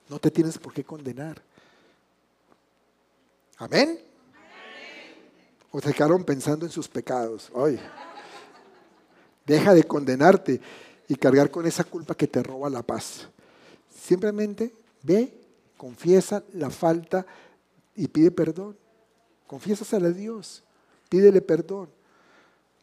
[0.07, 1.41] No te tienes por qué condenar.
[3.57, 3.99] Amén.
[5.71, 7.51] O se quedaron pensando en sus pecados.
[7.53, 7.77] Ay.
[9.45, 10.59] Deja de condenarte
[11.07, 13.27] y cargar con esa culpa que te roba la paz.
[13.95, 15.33] Simplemente ve,
[15.77, 17.25] confiesa la falta
[17.95, 18.77] y pide perdón.
[19.47, 20.63] Confiésasela a Dios,
[21.09, 21.89] pídele perdón.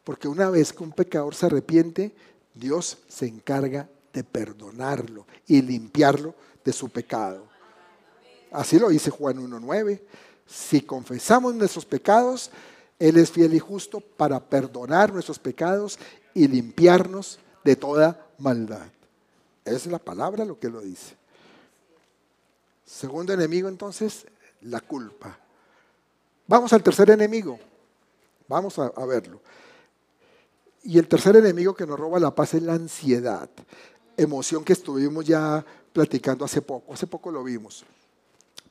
[0.03, 2.13] Porque una vez que un pecador se arrepiente,
[2.53, 7.47] Dios se encarga de perdonarlo y limpiarlo de su pecado.
[8.51, 10.01] Así lo dice Juan 1.9.
[10.45, 12.51] Si confesamos nuestros pecados,
[13.03, 15.99] Él es fiel y justo para perdonar nuestros pecados
[16.33, 18.87] y limpiarnos de toda maldad.
[19.65, 21.17] Es la palabra lo que lo dice.
[22.85, 24.25] Segundo enemigo entonces,
[24.61, 25.37] la culpa.
[26.47, 27.59] Vamos al tercer enemigo.
[28.47, 29.41] Vamos a, a verlo.
[30.83, 33.49] Y el tercer enemigo que nos roba la paz es la ansiedad,
[34.15, 37.83] emoción que estuvimos ya platicando hace poco, hace poco lo vimos.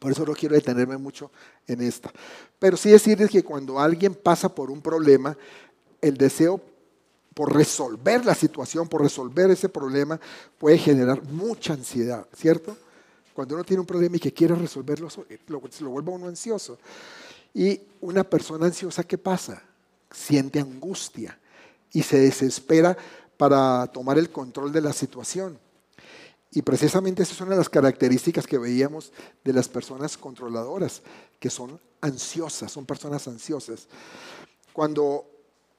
[0.03, 1.31] Por eso no quiero detenerme mucho
[1.65, 2.13] en esta.
[2.59, 5.39] Pero sí decirles que cuando alguien pasa por un problema,
[6.01, 6.61] el deseo
[7.33, 10.19] por resolver la situación, por resolver ese problema,
[10.59, 12.77] puede generar mucha ansiedad, ¿cierto?
[13.33, 15.07] Cuando uno tiene un problema y que quiere resolverlo,
[15.47, 16.79] lo, se lo vuelve uno ansioso.
[17.55, 19.63] Y una persona ansiosa, ¿qué pasa?
[20.11, 21.39] Siente angustia
[21.93, 22.97] y se desespera
[23.37, 25.57] para tomar el control de la situación.
[26.55, 29.13] Y precisamente esa es una de las características que veíamos
[29.43, 31.03] de las personas controladoras,
[31.41, 33.89] que son ansiosas, son personas ansiosas.
[34.75, 35.25] Cuando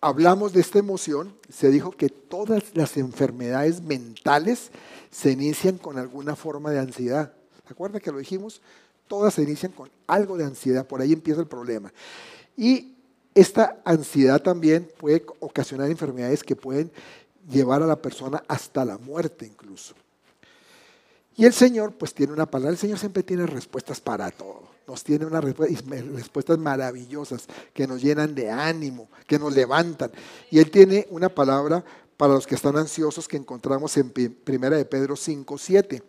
[0.02, 4.72] hablamos de esta emoción, se dijo que todas las enfermedades mentales
[5.12, 7.34] se inician con alguna forma de ansiedad.
[7.68, 8.60] ¿Se acuerdan que lo dijimos?
[9.08, 11.94] Todas se inician con algo de ansiedad, por ahí empieza el problema.
[12.58, 12.96] Y
[13.36, 16.92] esta ansiedad también puede ocasionar enfermedades que pueden
[17.48, 19.94] llevar a la persona hasta la muerte incluso.
[21.36, 24.72] Y el Señor, pues tiene una palabra, el Señor siempre tiene respuestas para todo.
[24.88, 30.12] Nos tiene unas respuestas maravillosas que nos llenan de ánimo, que nos levantan.
[30.52, 31.84] Y Él tiene una palabra
[32.18, 36.04] para los que están ansiosos que encontramos en Primera de Pedro 5, 7,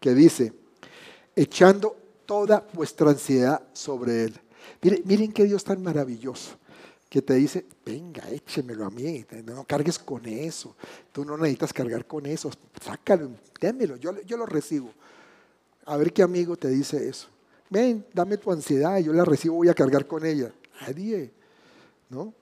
[0.00, 0.52] que dice,
[1.34, 4.40] echando toda vuestra ansiedad sobre Él.
[4.82, 6.58] Miren, miren qué Dios tan maravilloso
[7.12, 10.74] que te dice, venga, échemelo a mí, no cargues con eso,
[11.12, 12.50] tú no necesitas cargar con eso,
[12.82, 14.88] sácalo, démelo, yo, yo lo recibo.
[15.84, 17.28] A ver qué amigo te dice eso.
[17.68, 20.54] Ven, dame tu ansiedad, yo la recibo, voy a cargar con ella.
[20.80, 21.30] Nadie,
[22.08, 22.32] ¿no?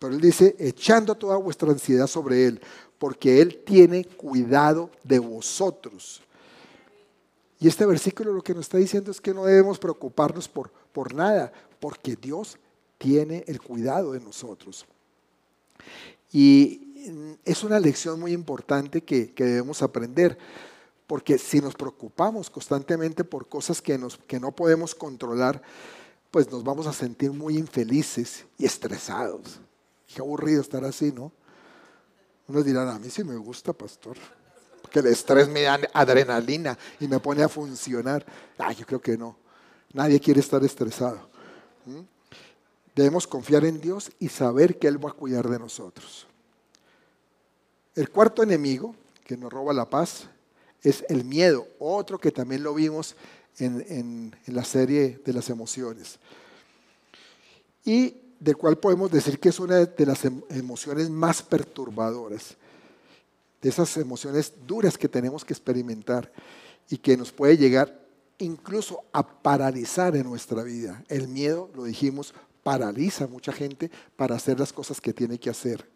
[0.00, 2.60] Pero él dice, echando toda vuestra ansiedad sobre él,
[2.98, 6.20] porque él tiene cuidado de vosotros.
[7.60, 11.14] Y este versículo lo que nos está diciendo es que no debemos preocuparnos por, por
[11.14, 12.58] nada, porque Dios
[12.98, 14.86] tiene el cuidado de nosotros.
[16.32, 20.38] Y es una lección muy importante que, debemos aprender,
[21.06, 25.62] porque si nos preocupamos constantemente por cosas que, nos, que no podemos controlar,
[26.30, 29.60] pues nos vamos a sentir muy infelices y estresados.
[30.12, 31.32] Qué aburrido estar así, ¿no?
[32.48, 34.16] Unos dirán, a mí sí me gusta, pastor,
[34.90, 38.24] que el estrés me da adrenalina y me pone a funcionar.
[38.58, 39.36] Ah, yo creo que no.
[39.92, 41.28] Nadie quiere estar estresado.
[41.86, 42.15] ¿Mm?
[42.96, 46.26] Debemos confiar en Dios y saber que Él va a cuidar de nosotros.
[47.94, 50.28] El cuarto enemigo que nos roba la paz
[50.82, 53.14] es el miedo, otro que también lo vimos
[53.58, 56.18] en, la serie de las emociones.
[57.84, 62.56] Y del cual podemos decir que es una de las em, emociones más perturbadoras,
[63.60, 66.32] de esas emociones duras que tenemos que experimentar
[66.88, 68.06] y que nos puede llegar
[68.38, 71.04] incluso a paralizar en nuestra vida.
[71.08, 72.34] El miedo, lo dijimos,
[72.66, 75.88] paraliza a mucha gente para hacer las cosas que tiene que hacer.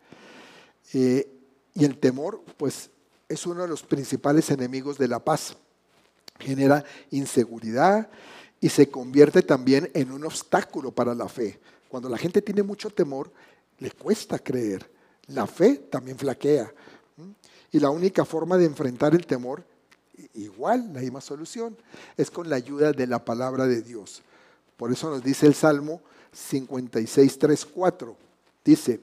[0.94, 1.28] Eh,
[1.74, 2.90] y el temor, pues,
[3.28, 5.56] es uno de los principales enemigos de la paz.
[6.38, 8.09] Genera inseguridad
[8.61, 11.59] y se convierte también en un obstáculo para la fe.
[11.88, 13.33] Cuando la gente tiene mucho temor,
[13.80, 14.88] le cuesta creer.
[15.26, 16.72] La fe también flaquea.
[17.72, 19.64] Y la única forma de enfrentar el temor,
[20.35, 21.76] igual, la misma solución,
[22.16, 24.22] es con la ayuda de la palabra de Dios.
[24.76, 26.00] Por eso nos dice el Salmo
[26.33, 28.16] 56, 3, 4.
[28.64, 29.01] Dice,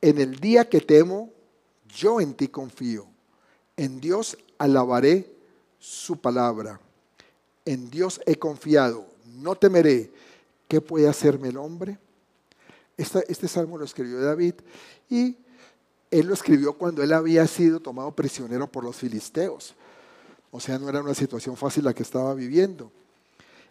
[0.00, 1.30] en el día que temo,
[1.88, 3.06] yo en ti confío.
[3.76, 5.32] En Dios alabaré
[5.78, 6.80] su palabra.
[7.64, 10.12] En Dios he confiado, no temeré.
[10.68, 11.98] ¿Qué puede hacerme el hombre?
[12.96, 14.54] Este, este salmo lo escribió David
[15.08, 15.36] y
[16.10, 19.74] él lo escribió cuando él había sido tomado prisionero por los filisteos.
[20.50, 22.92] O sea, no era una situación fácil la que estaba viviendo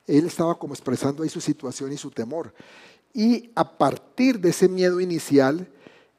[0.08, 2.54] él estaba como expresando ahí su situación y su temor.
[3.14, 5.68] Y a partir de ese miedo inicial,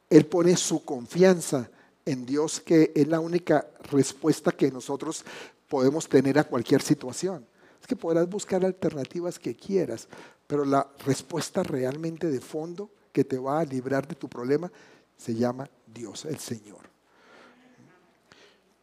[0.08, 1.70] él pone su confianza
[2.04, 5.24] en Dios, que es la única respuesta que nosotros
[5.68, 7.46] podemos tener a cualquier situación.
[7.80, 10.08] Es que podrás buscar alternativas que quieras,
[10.46, 14.70] pero la respuesta realmente de fondo que te va a librar de tu problema
[15.16, 16.80] se llama Dios, el Señor.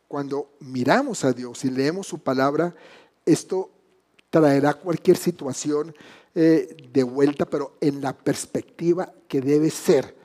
[0.08, 2.76] Cuando miramos a Dios y leemos su palabra,
[3.26, 3.70] esto
[4.32, 5.94] traerá cualquier situación
[6.34, 10.16] eh, de vuelta, pero en la perspectiva que debe ser,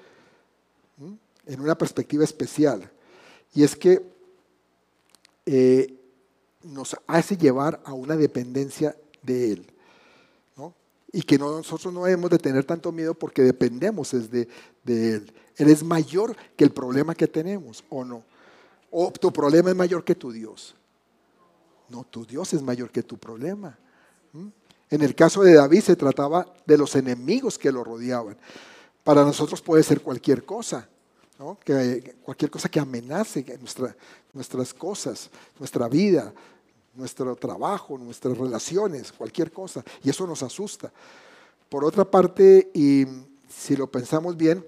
[1.45, 2.91] en una perspectiva especial.
[3.53, 4.03] Y es que
[5.45, 5.95] eh,
[6.63, 9.67] nos hace llevar a una dependencia de Él.
[11.13, 14.49] Y que nosotros no debemos de tener tanto miedo porque dependemos de,
[14.85, 15.33] de Él.
[15.57, 18.23] Él es mayor que el problema que tenemos, ¿o no?
[18.91, 20.75] O tu problema es mayor que tu Dios.
[21.89, 23.79] No, tu Dios es mayor que tu problema.
[24.91, 28.37] En el caso de David se trataba de los enemigos que lo rodeaban.
[29.03, 30.89] Para nosotros puede ser cualquier cosa,
[32.23, 33.97] cualquier cosa que amenace nuestra,
[34.33, 36.33] nuestras cosas, nuestra vida,
[36.95, 39.85] nuestro trabajo, nuestras relaciones, cualquier cosa.
[40.03, 40.93] Y eso nos asusta.
[41.69, 43.07] Por otra parte, y
[43.49, 44.65] si lo pensamos bien,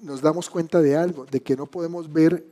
[0.00, 2.44] nos damos cuenta de algo, de que no podemos ver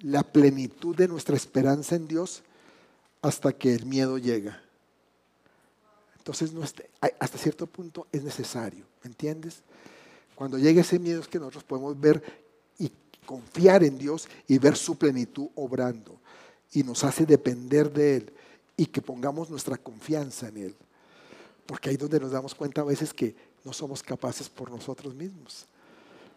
[0.00, 2.42] la plenitud de nuestra esperanza en Dios
[3.22, 4.65] hasta que el miedo llega.
[6.26, 6.50] Entonces,
[7.20, 9.62] hasta cierto punto es necesario, ¿me entiendes?
[10.34, 12.20] Cuando llegue ese miedo es que nosotros podemos ver
[12.80, 12.90] y
[13.24, 16.18] confiar en Dios y ver su plenitud obrando.
[16.72, 18.32] Y nos hace depender de Él
[18.76, 20.74] y que pongamos nuestra confianza en Él.
[21.64, 25.14] Porque ahí es donde nos damos cuenta a veces que no somos capaces por nosotros
[25.14, 25.66] mismos,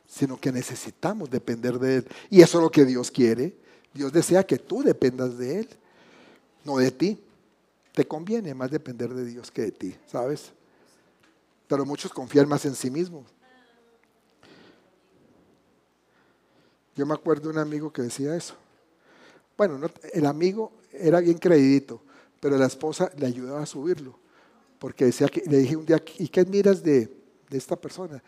[0.07, 2.07] sino que necesitamos depender de Él.
[2.29, 3.55] Y eso es lo que Dios quiere.
[3.91, 5.69] Dios desea que tú dependas de Él,
[6.63, 7.17] no de ti.
[7.99, 10.53] Te conviene más depender de Dios que de ti, ¿sabes?
[11.67, 13.25] Pero muchos confían más en sí mismos.
[16.95, 18.55] Yo me acuerdo de un amigo que decía eso.
[19.57, 19.77] Bueno,
[20.13, 22.01] el amigo era bien creidito,
[22.39, 24.17] pero la esposa le ayudaba a subirlo.
[24.79, 27.13] Porque decía que, le dije un día, ¿y qué admiras de,
[27.49, 28.23] esta persona?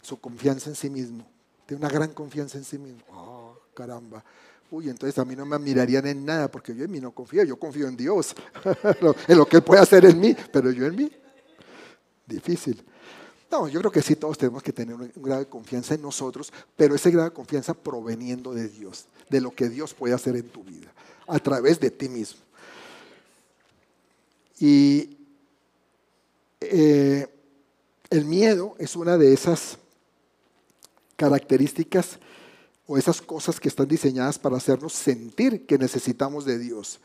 [0.00, 1.24] Su confianza en sí mismo.
[1.66, 3.04] Tiene una gran confianza en sí mismo.
[3.12, 4.24] Oh, caramba.
[4.72, 7.44] Uy, entonces a mí no me admirarían en nada porque yo en mí no confío,
[7.44, 8.34] yo confío en Dios,
[9.28, 11.12] en lo que Él puede hacer en mí, pero yo en mí.
[12.26, 12.82] Difícil.
[13.50, 16.50] No, yo creo que sí, todos tenemos que tener un, grado de confianza en nosotros,
[16.74, 20.48] pero ese grado de confianza proveniendo de Dios, de lo que Dios puede hacer en
[20.48, 20.90] tu vida,
[21.26, 22.40] a través de ti mismo.
[24.58, 25.18] Y
[26.62, 27.28] eh,
[28.08, 29.76] el miedo es una de esas
[31.16, 32.18] características
[32.86, 37.00] o esas cosas que están diseñadas para hacernos sentir que necesitamos de Dios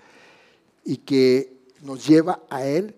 [0.83, 2.95] y que nos lleva a Él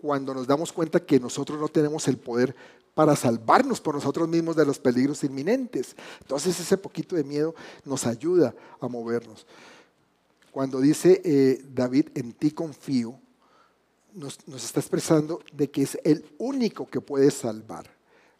[0.00, 2.54] cuando nos damos cuenta que nosotros no tenemos el poder
[2.94, 5.96] para salvarnos por nosotros mismos de los peligros inminentes.
[6.20, 9.46] Entonces ese poquito de miedo nos ayuda a movernos.
[10.50, 13.18] Cuando dice eh, David, en ti confío,
[14.12, 17.90] nos, está expresando de que es el único que puede salvar,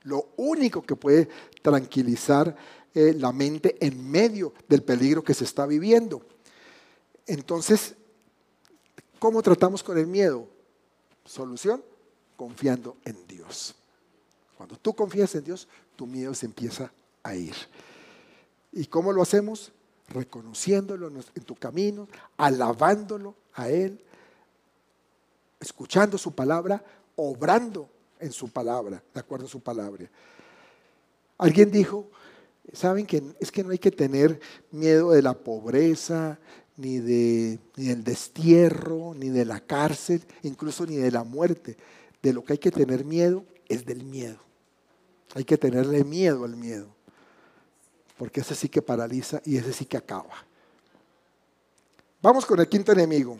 [0.03, 1.29] lo único que puede
[1.62, 2.55] tranquilizar
[2.94, 6.22] eh, la mente en medio del peligro que se está viviendo.
[7.26, 7.94] Entonces,
[9.18, 10.46] ¿cómo tratamos con el miedo?
[11.24, 11.83] Solución,
[12.37, 13.74] confiando en Dios.
[14.57, 17.55] Cuando tú confías en Dios, tu miedo se empieza a ir.
[18.72, 19.72] ¿Y cómo lo hacemos?
[20.09, 24.00] Reconociéndolo en tu camino, alabándolo a Él,
[25.61, 26.85] escuchando su palabra,
[27.16, 30.09] obrando en su palabra, de acuerdo a su palabra.
[31.38, 32.09] Alguien dijo,
[32.72, 36.38] saben que es que no hay que tener miedo de la pobreza,
[36.76, 41.76] ni, de, ni del destierro, ni de la cárcel, incluso ni de la muerte.
[42.22, 44.38] De lo que hay que tener miedo es del miedo.
[45.35, 46.88] Hay que tenerle miedo al miedo.
[48.16, 50.46] Porque ese sí que paraliza y ese sí que acaba.
[52.20, 53.38] Vamos con el quinto enemigo.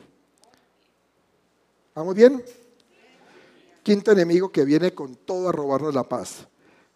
[1.95, 2.42] ¿Vamos bien?
[3.83, 6.47] Quinto enemigo que viene con todo a robarnos la paz.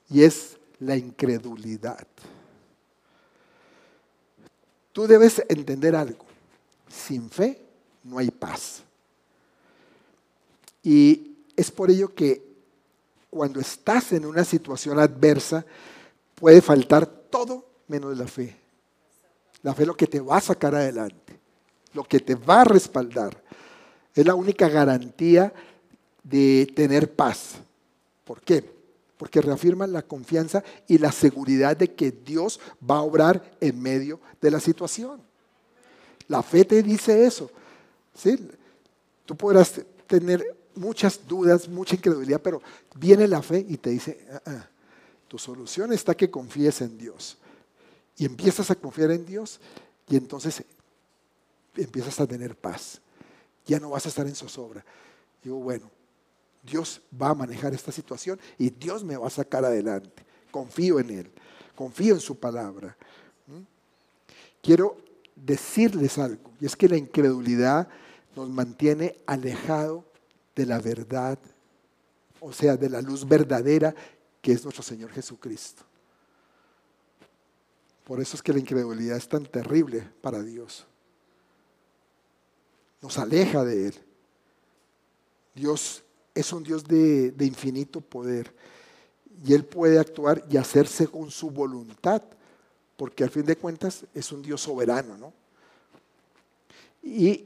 [0.08, 2.06] Y es la incredulidad.
[4.92, 6.24] Tú debes entender algo.
[6.88, 7.60] Sin fe
[8.04, 8.82] no hay paz.
[10.82, 12.46] Y es por ello que
[13.28, 15.64] cuando estás en una situación adversa,
[16.34, 18.56] puede faltar todo menos la fe.
[19.62, 21.38] La fe es lo que te va a sacar adelante,
[21.92, 23.42] lo que te va a respaldar.
[24.14, 25.52] Es la única garantía
[26.22, 27.56] de tener paz.
[28.24, 28.75] ¿Por qué?
[29.16, 34.20] Porque reafirma la confianza y la seguridad de que Dios va a obrar en medio
[34.40, 35.20] de la situación.
[36.28, 37.50] La fe te dice eso.
[38.14, 38.36] ¿sí?
[39.24, 42.62] Tú podrás tener muchas dudas, mucha incredulidad, pero
[42.94, 44.68] viene la fe y te dice, ah, ah,
[45.28, 47.38] tu solución está que confíes en Dios.
[48.16, 49.60] Y empiezas a confiar en Dios
[50.08, 50.62] y entonces
[51.76, 53.00] empiezas a tener paz.
[53.66, 54.84] Ya no vas a estar en zozobra.
[55.42, 55.90] Digo, bueno,
[56.66, 60.24] Dios va a manejar esta situación y Dios me va a sacar adelante.
[60.50, 61.30] Confío en Él,
[61.74, 62.96] confío en su palabra.
[63.46, 63.62] ¿Mm?
[64.62, 64.96] Quiero
[65.34, 67.88] decirles algo, y es que la incredulidad
[68.34, 70.04] nos mantiene alejado
[70.54, 71.38] de la verdad,
[72.40, 73.94] o sea, de la luz verdadera
[74.40, 75.82] que es nuestro Señor Jesucristo.
[78.04, 80.86] Por eso es que la incredulidad es tan terrible para Dios.
[83.02, 83.94] Nos aleja de Él.
[85.54, 86.04] Dios
[86.36, 88.52] es un Dios de, infinito poder
[89.44, 92.22] y Él puede actuar y hacer según su voluntad
[92.96, 95.32] porque al fin de cuentas es un Dios soberano, ¿no?
[97.02, 97.44] Y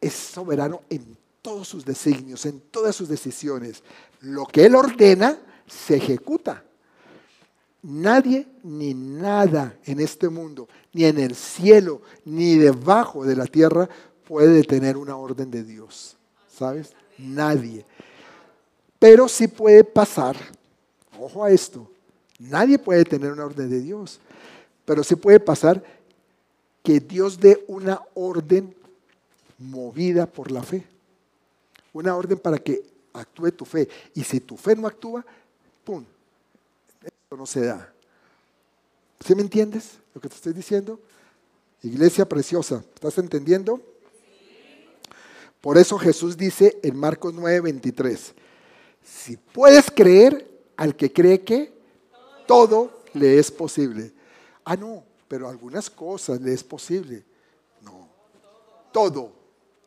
[0.00, 3.82] es soberano en todos sus designios, en todas sus decisiones.
[4.20, 6.64] Lo que Él ordena, se ejecuta.
[7.82, 13.88] Nadie ni nada en este mundo, ni en el cielo, ni debajo de la tierra,
[14.26, 16.16] puede detener una orden de Dios.
[16.48, 16.94] ¿Sabes?
[17.18, 17.84] Nadie.
[18.98, 20.36] Pero sí puede pasar,
[21.18, 21.90] ojo a esto,
[22.38, 24.20] nadie puede tener una orden de Dios,
[24.84, 25.82] pero sí puede pasar
[26.82, 28.74] que Dios dé una orden
[29.58, 30.84] movida por la fe.
[31.92, 32.82] Una orden para que
[33.14, 33.88] actúe tu fe.
[34.14, 35.24] Y si tu fe no actúa,
[35.84, 36.04] ¡pum!
[37.02, 37.92] Esto no se da.
[39.24, 41.00] ¿Sí me entiendes lo que te estoy diciendo?
[41.82, 43.80] Iglesia preciosa, ¿estás entendiendo?
[45.64, 48.34] Por eso Jesús dice en Marcos 9:23,
[49.02, 50.46] si puedes creer
[50.76, 51.72] al que cree que
[52.46, 54.12] todo le es posible.
[54.62, 57.24] Ah, no, pero algunas cosas le es posible.
[57.80, 58.06] No,
[58.92, 59.32] todo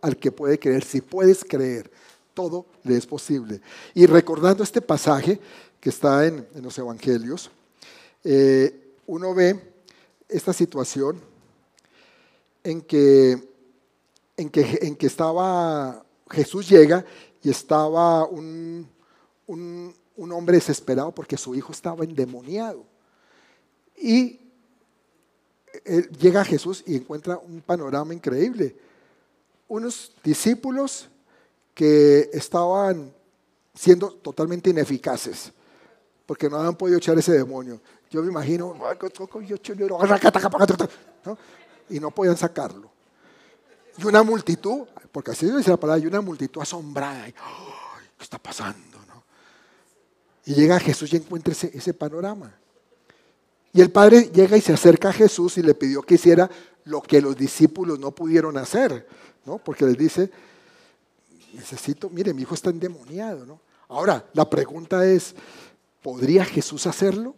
[0.01, 1.91] al que puede creer, si puedes creer,
[2.33, 3.61] todo le es posible.
[3.93, 5.39] Y recordando este pasaje
[5.79, 7.51] que está en, los Evangelios,
[8.23, 9.61] eh, uno ve
[10.27, 11.21] esta situación
[12.63, 13.56] en que,
[14.37, 17.03] en que, en que estaba, Jesús llega
[17.43, 18.87] y estaba un,
[19.47, 22.85] un, un hombre desesperado porque su hijo estaba endemoniado.
[23.97, 24.39] Y
[26.19, 28.75] llega a Jesús y encuentra un panorama increíble.
[29.67, 31.09] Unos discípulos
[31.73, 33.13] que estaban
[33.73, 35.51] siendo totalmente ineficaces
[36.25, 37.79] porque no habían podido echar ese demonio.
[38.11, 38.75] Yo me imagino,
[41.89, 42.91] y no podían sacarlo.
[43.97, 47.25] Y una multitud, porque así dice la palabra, y una multitud asombrada.
[47.25, 48.97] ¿Qué está pasando?
[50.45, 52.53] Y llega Jesús y encuentra ese, ese panorama.
[53.73, 56.49] Y el padre llega y se acerca a Jesús y le pidió que hiciera
[56.85, 59.05] lo que los discípulos no pudieron hacer,
[59.45, 59.57] ¿no?
[59.57, 60.31] Porque les dice,
[61.53, 63.59] necesito, mire, mi hijo está endemoniado, ¿no?
[63.89, 65.35] Ahora, la pregunta es,
[66.01, 67.35] ¿podría Jesús hacerlo?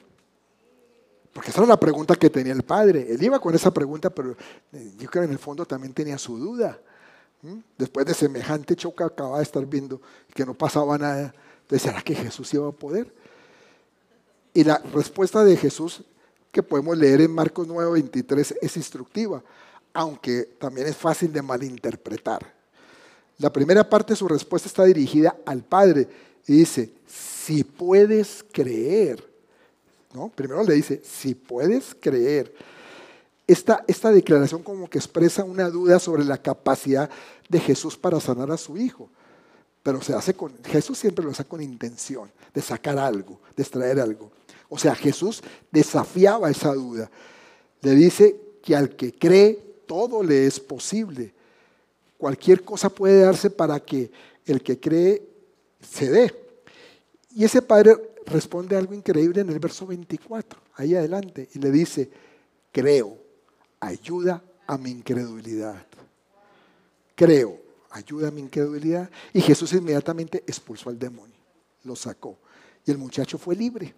[1.34, 3.06] Porque esa era la pregunta que tenía el padre.
[3.10, 4.36] Él iba con esa pregunta, pero
[4.74, 6.80] eh, yo creo que en el fondo también tenía su duda.
[7.78, 10.02] Después de semejante choque acababa de estar viendo
[10.34, 11.34] que no pasaba nada.
[11.62, 13.14] Entonces, ¿será que Jesús iba a poder?
[14.54, 16.04] Y la respuesta de Jesús
[16.52, 19.42] que podemos leer en Marcos 9:23 es instructiva,
[19.94, 22.54] aunque también es fácil de malinterpretar.
[23.38, 26.08] La primera parte de su respuesta está dirigida al Padre
[26.46, 29.29] y dice, si puedes creer,
[30.14, 30.30] ¿no?
[30.30, 32.53] Primero le dice, si puedes creer.
[33.47, 37.10] Esta, esta declaración como que expresa una duda sobre la capacidad
[37.47, 39.10] de Jesús para sanar a su hijo.
[39.82, 43.99] Pero se hace con, Jesús siempre lo hace con intención de sacar algo, de extraer
[43.99, 44.32] algo.
[44.70, 45.41] O sea, Jesús
[45.72, 47.10] desafiaba esa duda.
[47.82, 51.34] Le dice que al que cree, todo le es posible.
[52.18, 54.12] Cualquier cosa puede darse para que
[54.45, 55.24] el que cree
[55.82, 56.36] se dé.
[57.34, 62.10] Y ese padre responde algo increíble en el verso 24, ahí adelante, y le dice,
[62.72, 63.18] creo,
[63.80, 65.86] ayuda a mi incredulidad.
[67.16, 67.60] Creo,
[67.90, 69.10] ayuda a mi incredulidad.
[69.34, 71.36] Y Jesús inmediatamente expulsó al demonio,
[71.84, 72.38] lo sacó.
[72.86, 73.94] Y el muchacho fue libre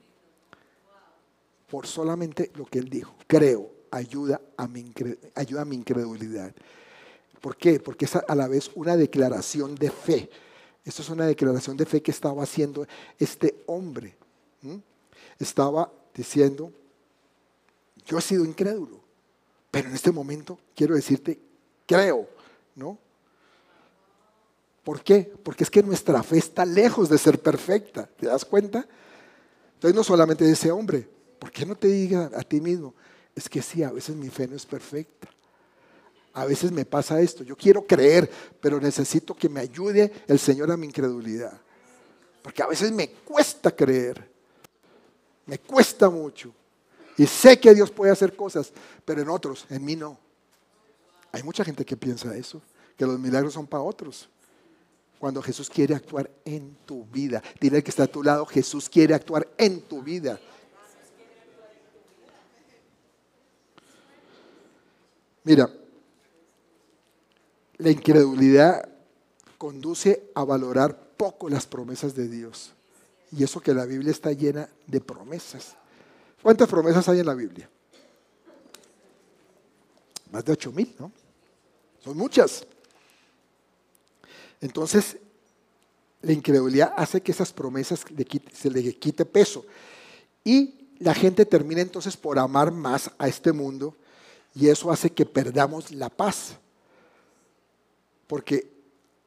[1.70, 3.16] por solamente lo que él dijo.
[3.28, 4.92] Creo, ayuda a mi,
[5.36, 6.54] ayuda a mi incredulidad.
[7.40, 7.80] ¿Por qué?
[7.80, 10.30] Porque es a la vez una declaración de fe.
[10.84, 12.86] Esto es una declaración de fe que estaba haciendo
[13.20, 14.16] este hombre.
[15.40, 16.72] Estaba diciendo,
[18.06, 19.00] yo he sido incrédulo,
[19.70, 21.40] pero en este momento quiero decirte,
[21.86, 22.28] creo,
[22.76, 22.98] ¿no?
[24.84, 25.32] ¿Por qué?
[25.44, 28.88] Porque es que nuestra fe está lejos de ser perfecta, ¿te das cuenta?
[29.76, 31.08] Entonces no solamente ese hombre,
[31.42, 32.94] ¿Por qué no te diga a ti mismo?
[33.36, 35.28] Es que sí, a veces mi fe no es perfecta.
[36.34, 37.44] A veces me pasa esto.
[37.44, 38.30] Yo quiero creer,
[38.62, 41.60] pero necesito que me ayude el Señor a mi incredulidad.
[42.44, 44.31] Porque a veces me cuesta creer.
[45.52, 46.54] Me cuesta mucho.
[47.18, 48.72] Y sé que Dios puede hacer cosas,
[49.04, 50.18] pero en otros, en mí no.
[51.34, 52.62] Hay mucha gente que piensa eso,
[52.96, 54.30] que los milagros son para otros.
[55.20, 59.14] Cuando Jesús quiere actuar en tu vida, dile que está a tu lado, Jesús quiere
[59.14, 60.40] actuar en tu vida.
[65.44, 65.70] Mira,
[67.78, 68.88] la incredulidad
[69.58, 72.74] conduce a valorar poco las promesas de Dios.
[73.32, 75.76] Y eso que la Biblia está llena de promesas.
[76.42, 77.70] ¿Cuántas promesas hay en la Biblia?
[80.32, 81.12] Más de ocho mil, ¿no?
[82.04, 82.66] Son muchas.
[84.60, 85.18] Entonces,
[86.22, 88.04] la incredulidad hace que esas promesas
[88.54, 89.66] se le quite peso.
[90.44, 93.96] Y la gente termina entonces por amar más a este mundo
[94.54, 96.58] y eso hace que perdamos la paz.
[98.28, 98.72] Porque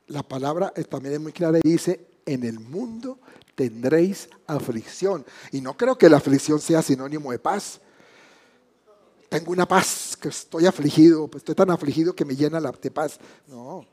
[0.07, 3.19] la palabra también es muy clara y dice, en el mundo
[3.55, 5.25] tendréis aflicción.
[5.53, 7.81] Y no creo que la aflicción sea sinónimo de paz.
[9.29, 12.91] Tengo una paz, que estoy afligido, pues estoy tan afligido que me llena la de
[12.91, 13.19] paz.
[13.49, 13.85] No,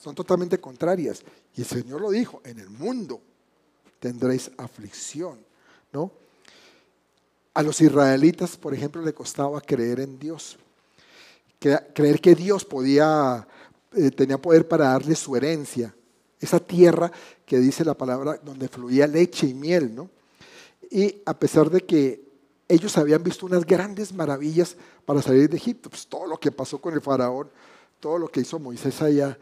[0.00, 1.22] son totalmente contrarias.
[1.56, 3.20] Y el Señor lo dijo, en el mundo
[3.98, 5.38] tendréis aflicción,
[5.92, 6.12] ¿no?
[7.54, 10.58] A los israelitas, por ejemplo, le costaba creer en Dios.
[11.58, 13.46] Creer que Dios podía,
[13.92, 15.94] eh, tenía poder para darle su herencia,
[16.44, 17.10] esa tierra
[17.44, 20.10] que dice la palabra donde fluía leche y miel, ¿no?
[20.90, 22.22] Y a pesar de que
[22.68, 26.80] ellos habían visto unas grandes maravillas para salir de Egipto, pues todo lo que pasó
[26.80, 27.50] con el faraón,
[28.00, 29.38] todo lo que hizo Moisés allá,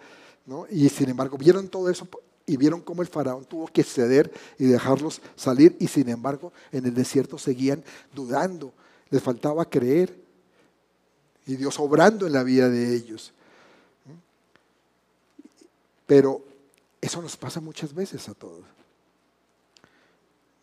[0.46, 0.66] ¿no?
[0.70, 2.08] Y sin embargo, vieron todo eso
[2.46, 6.86] y vieron cómo el faraón tuvo que ceder y dejarlos salir y sin embargo en
[6.86, 8.72] el desierto seguían dudando,
[9.10, 10.16] les faltaba creer
[11.46, 13.32] y Dios obrando en la vida de ellos.
[16.06, 16.42] Pero
[17.02, 18.64] eso nos pasa muchas veces a todos.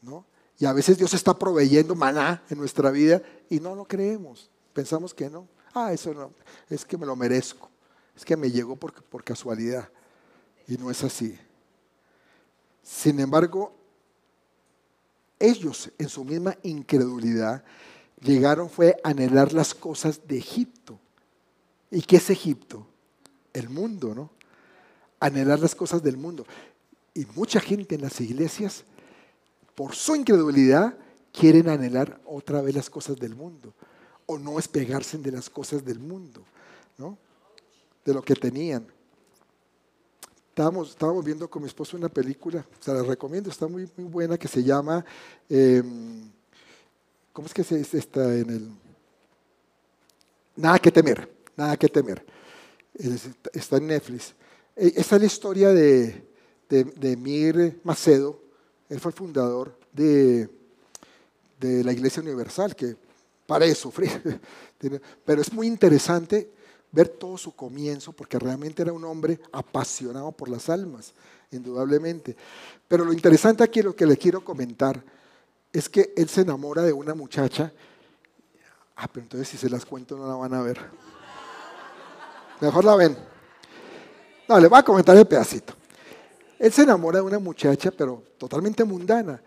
[0.02, 0.26] ¿No?
[0.58, 4.50] Y a veces Dios está proveyendo maná en nuestra vida y no lo creemos.
[4.74, 5.48] Pensamos que no.
[5.74, 6.32] Ah, eso no.
[6.70, 7.70] Es que me lo merezco.
[8.16, 9.90] Es que me llegó por, por casualidad.
[10.66, 11.38] Y no es así.
[12.82, 13.76] Sin embargo,
[15.40, 17.64] ellos en su misma incredulidad
[18.22, 21.00] llegaron fue a anhelar las cosas de Egipto.
[21.92, 22.88] ¿Y qué es Egipto?
[23.52, 24.39] El mundo, ¿no?
[25.20, 26.46] Anhelar las cosas del mundo.
[27.14, 28.84] Y mucha gente en las iglesias,
[29.76, 30.98] por su incredulidad,
[31.32, 33.74] quieren anhelar otra vez las cosas del mundo.
[34.26, 36.44] O no despegarse de las cosas del mundo,
[36.98, 37.18] ¿no?
[38.06, 38.88] De lo que tenían.
[40.50, 44.50] Estábamos, viendo con mi esposo una película, se la recomiendo, está muy, muy buena, que
[44.50, 45.06] se llama,
[45.48, 46.30] em,
[47.32, 48.70] ¿cómo es que se está en el?
[50.58, 52.26] Nada que temer, nada que temer.
[53.54, 54.34] Está en Netflix.
[54.80, 56.26] Eh, esta es la historia de,
[56.70, 58.40] de, Mir Macedo.
[58.88, 60.50] Él fue el fundador de,
[61.60, 62.96] de la Iglesia Universal, que
[63.46, 64.40] parece sufrir.
[65.26, 66.50] Pero es muy interesante
[66.94, 71.14] ver todo su comienzo, porque realmente era un hombre apasionado por las almas,
[71.52, 72.38] indudablemente.
[72.88, 75.04] Pero lo interesante aquí, lo que le quiero comentar,
[75.74, 77.74] es que él se enamora de una muchacha.
[78.96, 80.80] Ah, pero entonces si se las cuento no la van a ver.
[82.62, 83.39] Mejor la ven.
[84.50, 85.76] No, le voy a comentar el pedacito.
[86.58, 89.40] Él se enamora de una muchacha, pero totalmente mundana.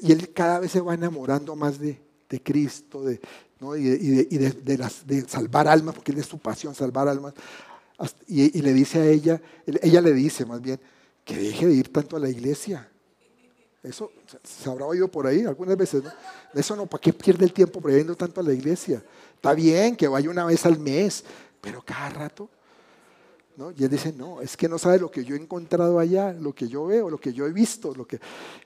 [0.00, 2.00] Y él cada vez se va enamorando más de,
[2.42, 3.20] Cristo de,
[3.76, 7.34] y, de, salvar almas, porque él es su pasión, salvar almas.
[8.26, 10.80] Y, le dice a ella, ella le dice más bien,
[11.26, 12.88] que deje de ir tanto a la iglesia.
[13.82, 14.12] Eso
[14.42, 16.10] se habrá oído por ahí algunas veces, ¿no?
[16.54, 19.04] Eso no, ¿para qué pierde el tiempo yendo tanto a la iglesia?
[19.34, 21.22] Está bien que vaya una vez al mes,
[21.60, 22.48] pero cada rato
[23.76, 26.54] y él dice, no, es que no sabe lo que yo he encontrado allá, lo
[26.54, 27.94] que yo veo, lo que yo he visto.
[27.94, 28.18] Lo que...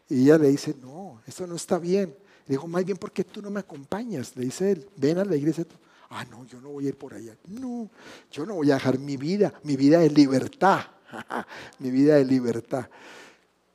[0.08, 2.16] Y ella le dice, no, eso no está bien.
[2.46, 4.36] Le dijo, más bien, ¿por qué tú no me acompañas?
[4.36, 5.66] Le dice él, ven a la iglesia.
[6.08, 7.36] Ah, no, yo no voy a ir por allá.
[7.48, 7.90] No,
[8.30, 10.80] yo no voy a dejar mi vida, mi vida de libertad,
[11.80, 12.88] mi vida de libertad.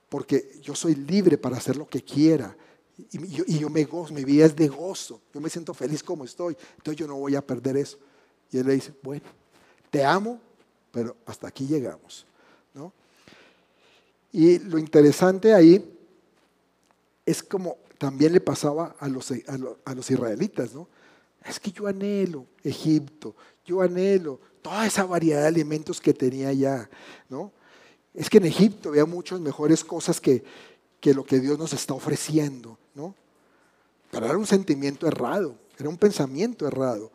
[0.07, 2.55] Porque yo soy libre para hacer lo que quiera.
[3.11, 5.21] Y yo, y yo me gozo, mi vida es de gozo.
[5.33, 6.55] Yo me siento feliz como estoy.
[6.77, 7.97] Entonces yo no voy a perder eso.
[8.49, 9.25] Y él le dice, bueno,
[9.89, 10.39] te amo,
[10.91, 12.25] pero hasta aquí llegamos.
[12.73, 12.93] ¿no?
[14.31, 15.97] Y lo interesante ahí
[17.25, 20.87] es como también le pasaba a los, a los, israelitas, ¿no?
[21.45, 26.89] Es que yo anhelo Egipto, yo anhelo toda esa variedad de alimentos que tenía allá,
[27.29, 27.51] ¿no?
[28.13, 30.43] Es que en Egipto había muchas mejores cosas que,
[30.99, 33.15] que lo que Dios nos está ofreciendo, ¿no?
[34.09, 37.11] Pero era un sentimiento errado, era un pensamiento errado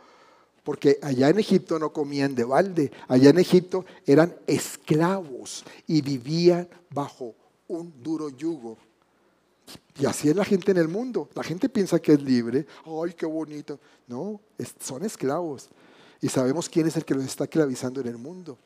[0.67, 6.69] porque allá en Egipto no comían de balde, allá en Egipto eran esclavos y vivían
[6.91, 7.37] bajo
[7.69, 8.77] un duro yugo.
[9.97, 11.29] Y así es la gente en el mundo.
[11.37, 12.67] La gente piensa que es libre.
[12.85, 13.79] ¡Ay, qué bonito!
[14.09, 14.41] No,
[14.81, 15.69] son esclavos.
[16.21, 18.59] Y sabemos quién es el que los está esclavizando en el mundo.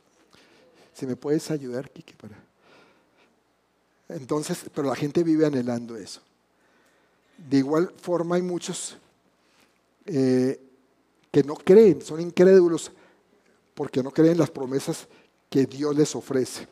[0.94, 2.42] Si me puedes ayudar, Kiki, para.
[4.09, 6.22] Entonces, pero la gente vive anhelando eso.
[7.36, 8.96] De igual forma hay muchos
[10.07, 10.59] eh,
[11.31, 12.91] que no creen, son incrédulos
[13.74, 15.07] porque no creen las promesas
[15.49, 16.66] que Dios les ofrece.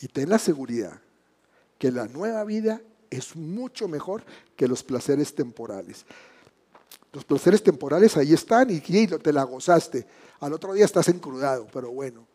[0.00, 1.00] Y ten la seguridad
[1.78, 2.80] que la nueva vida
[3.10, 4.24] es mucho mejor
[4.56, 6.04] que los placeres temporales.
[7.12, 10.06] Los placeres temporales ahí están y, te la gozaste.
[10.40, 12.26] Al otro día estás encrudado, pero bueno.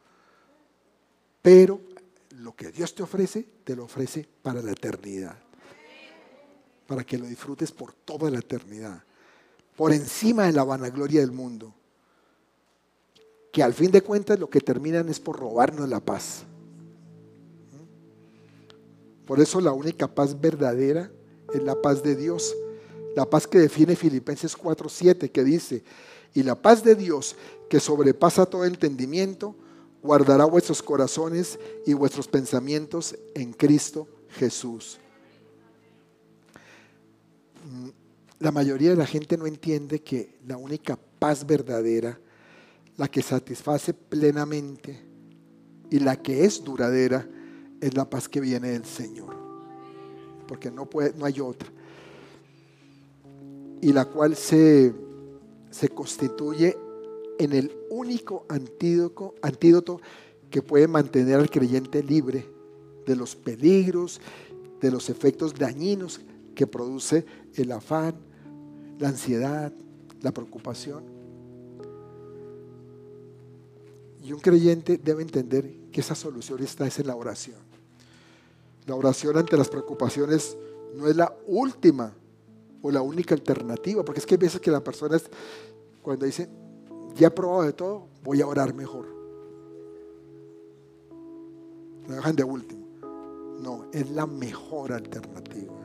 [1.42, 1.80] Pero
[2.38, 5.38] lo que Dios te ofrece, te lo ofrece para la eternidad.
[6.88, 9.04] Para que lo disfrutes por toda la eternidad
[9.76, 11.74] por encima de la vanagloria del mundo,
[13.52, 16.44] que al fin de cuentas lo que terminan es por robarnos la paz.
[19.26, 21.12] Por eso la única paz verdadera
[21.54, 22.56] es la paz de Dios.
[23.16, 25.84] La paz que define Filipenses 4:7, que dice,
[26.34, 27.36] y la paz de Dios,
[27.70, 29.56] que sobrepasa todo entendimiento,
[30.02, 34.98] guardará vuestros corazones y vuestros pensamientos en Cristo Jesús.
[38.42, 42.20] La mayoría de la gente no entiende que la única paz verdadera,
[42.98, 45.00] la que satisface plenamente
[45.92, 47.30] y la que es duradera,
[47.80, 49.36] es la paz que viene del Señor.
[50.48, 50.90] Porque no,
[51.22, 51.70] hay otra.
[53.80, 54.92] Y la cual se,
[55.94, 56.76] constituye
[57.38, 60.02] en el único antídoto
[60.50, 62.50] que puede mantener al creyente libre
[63.06, 64.20] de los peligros,
[64.82, 66.22] de los efectos dañinos
[66.56, 67.24] que produce
[67.56, 68.31] el afán,
[69.02, 69.74] la ansiedad,
[70.22, 71.04] la preocupación.
[74.24, 77.58] Y un creyente debe entender que esa solución está es en la oración.
[78.86, 80.56] La oración ante las preocupaciones
[80.96, 82.14] no es la última
[82.84, 85.18] o la única alternativa, porque es que hay veces que la persona
[86.04, 86.48] cuando dice,
[87.16, 89.08] ya he probado de todo, voy a orar mejor.
[92.08, 92.86] Lo dejan de último.
[93.60, 95.81] No, es la mejor alternativa.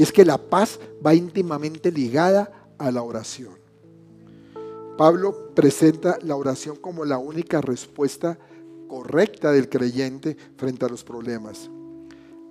[0.00, 3.52] Y es que la paz va íntimamente ligada a la oración.
[4.96, 8.38] Pablo presenta la oración como la única respuesta
[8.88, 11.68] correcta del creyente frente a los problemas.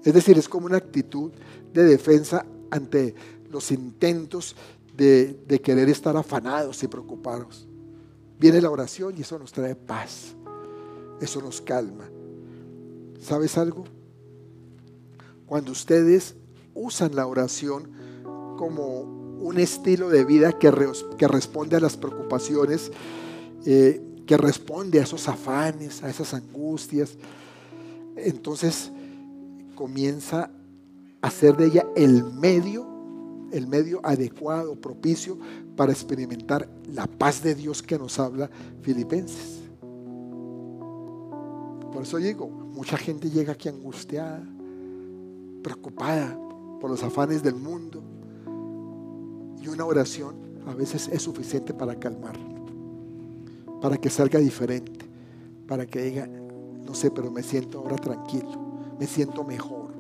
[0.03, 1.31] Es decir, es como una actitud
[1.73, 3.15] de defensa ante
[3.49, 4.55] los intentos
[4.95, 7.67] de, querer estar afanados y preocupados.
[8.37, 10.35] Viene la oración y eso nos trae paz.
[11.19, 12.11] Eso nos calma.
[13.19, 13.85] ¿Sabes algo?
[15.47, 16.35] Cuando ustedes
[16.80, 17.89] usan la oración
[18.57, 19.01] como
[19.39, 20.71] un estilo de vida que,
[21.27, 22.91] responde a las preocupaciones,
[23.65, 27.17] eh, que responde a esos afanes, a esas angustias,
[28.15, 28.91] entonces
[29.75, 30.51] comienza
[31.21, 32.88] a ser de ella el medio
[33.51, 35.38] el medio adecuado, propicio
[35.75, 38.49] para experimentar la paz de Dios que nos habla
[38.84, 39.59] Filipenses.
[41.91, 44.43] Por eso digo, mucha gente llega aquí angustiada,
[45.63, 46.38] preocupada
[46.80, 48.01] por los afanes del mundo.
[49.61, 50.36] Y una oración
[50.67, 52.65] a veces es suficiente para calmarlo,
[53.82, 55.05] para que salga diferente,
[55.67, 58.51] para que diga, no sé, pero me siento ahora tranquilo,
[58.99, 59.93] me siento mejor.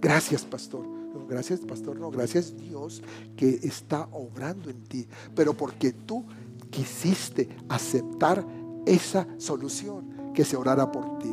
[0.00, 1.00] Gracias, pastor
[1.30, 3.02] gracias pastor, no, gracias Dios
[3.36, 6.24] que está obrando en ti, pero porque tú
[6.70, 8.44] quisiste aceptar
[8.84, 11.32] esa solución, que se orara por ti.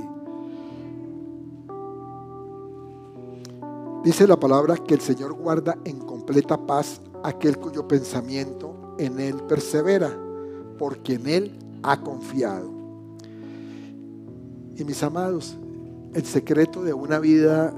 [4.07, 9.35] Dice la palabra que el Señor guarda en completa paz aquel cuyo pensamiento en Él
[9.49, 10.17] persevera,
[10.79, 12.71] porque en Él ha confiado.
[14.77, 15.57] Y mis amados,
[16.13, 17.73] el secreto de una vida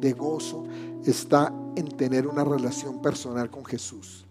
[0.00, 0.62] de gozo
[1.04, 4.24] está en tener una relación personal con Jesús,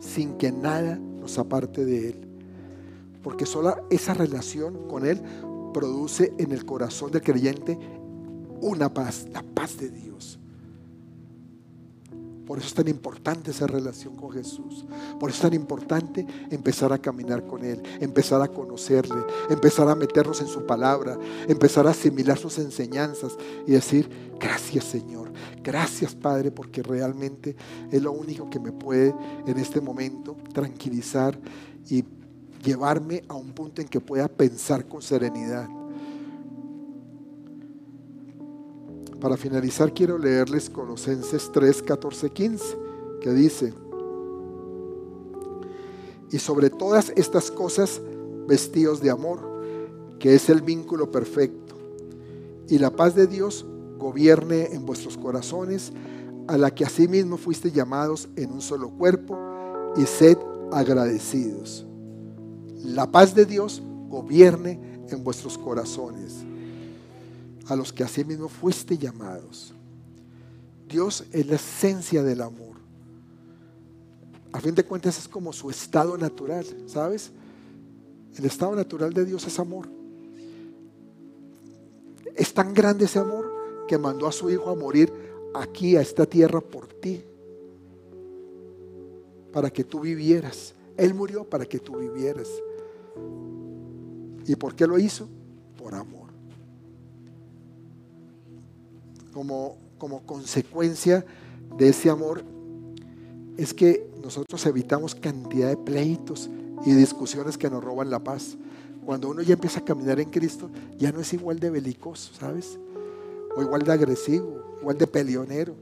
[0.00, 2.28] sin que nada nos aparte de Él.
[3.22, 5.22] Porque sola esa relación con Él
[5.72, 7.78] produce en el corazón del creyente
[8.60, 10.03] una paz, la paz de Dios.
[12.46, 14.84] Por eso es tan importante esa relación con Jesús.
[15.18, 19.94] Por eso es tan importante empezar a caminar con Él, empezar a conocerle, empezar a
[19.94, 21.18] meternos en su palabra,
[21.48, 23.36] empezar a asimilar sus enseñanzas
[23.66, 25.32] y decir, gracias Señor,
[25.62, 27.56] gracias Padre, porque realmente
[27.90, 29.14] es lo único que me puede
[29.46, 31.38] en este momento tranquilizar
[31.88, 32.04] y
[32.62, 35.68] llevarme a un punto en que pueda pensar con serenidad
[39.24, 42.76] Para finalizar quiero leerles Colosenses 3, 14, 15,
[43.22, 43.72] que dice,
[46.30, 48.02] y sobre todas estas cosas
[48.46, 49.40] vestidos de amor,
[50.18, 51.74] que es el vínculo perfecto,
[52.68, 53.64] y la paz de Dios
[53.96, 55.94] gobierne en vuestros corazones,
[56.46, 59.38] a la que asimismo fuiste llamados en un solo cuerpo,
[59.96, 60.36] y sed
[60.70, 61.86] agradecidos.
[62.76, 66.44] La paz de Dios gobierne en vuestros corazones
[67.68, 69.72] a los que asimismo fuiste llamados.
[70.88, 72.74] Dios es la esencia del amor.
[74.52, 77.32] A fin de cuentas es como su estado natural, ¿sabes?
[78.36, 79.88] El estado natural de Dios es amor.
[82.36, 83.52] Es tan grande ese amor
[83.88, 85.12] que mandó a su Hijo a morir
[85.54, 87.24] aquí, a esta tierra, por ti.
[89.52, 90.74] Para que tú vivieras.
[90.96, 92.48] Él murió para que tú vivieras.
[94.46, 95.28] ¿Y por qué lo hizo?
[95.76, 96.23] Por amor
[99.34, 101.26] como, como consecuencia
[101.76, 102.42] de ese amor
[103.58, 106.48] es que nosotros evitamos cantidad de pleitos
[106.86, 108.56] y discusiones que nos roban la paz.
[109.04, 112.78] Cuando uno ya empieza a caminar en Cristo, ya no es igual de belicoso, ¿sabes?
[113.56, 115.74] o igual de agresivo, igual de peleonero.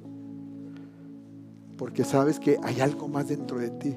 [1.77, 3.95] Porque sabes que hay algo más dentro de ti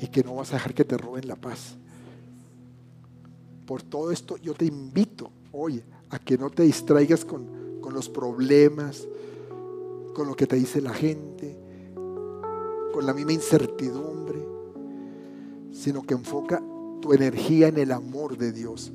[0.00, 1.76] y que no vas a dejar que te roben la paz.
[3.66, 8.08] Por todo esto yo te invito hoy a que no te distraigas con, con los
[8.08, 9.06] problemas,
[10.14, 11.58] con lo que te dice la gente,
[12.94, 14.42] con la misma incertidumbre,
[15.72, 16.62] sino que enfoca
[17.00, 18.92] tu energía en el amor de Dios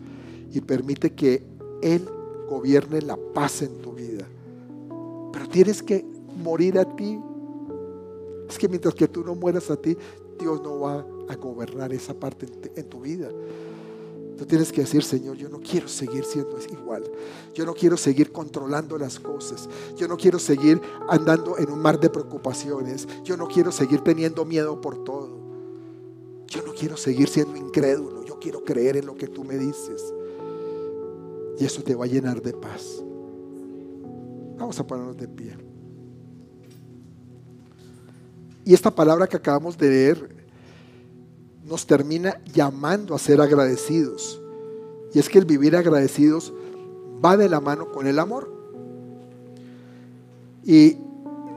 [0.51, 1.43] y permite que
[1.83, 2.07] Él
[2.49, 4.25] gobierne la paz en tu vida.
[5.31, 6.05] Pero tienes que
[6.43, 7.19] morir a ti.
[8.49, 9.97] Es que mientras que tú no mueras a ti,
[10.39, 13.29] Dios no va a gobernar esa parte en tu vida.
[14.38, 17.03] Tú tienes que decir, Señor, yo no quiero seguir siendo igual.
[17.55, 19.67] Yo no quiero seguir controlando las cosas.
[19.95, 20.79] Yo no quiero seguir
[21.09, 23.07] andando en un mar de preocupaciones.
[23.23, 25.38] Yo no quiero seguir teniendo miedo por todo.
[26.47, 28.23] Yo no quiero seguir siendo incrédulo.
[28.25, 30.13] Yo quiero creer en lo que tú me dices.
[31.59, 33.03] Y eso te va a llenar de paz.
[34.57, 35.57] Vamos a ponernos de pie.
[38.63, 40.36] Y esta palabra que acabamos de leer
[41.68, 44.41] nos termina llamando a ser agradecidos.
[45.13, 46.53] Y es que el vivir agradecidos
[47.24, 48.51] va de la mano con el amor.
[50.63, 50.97] Y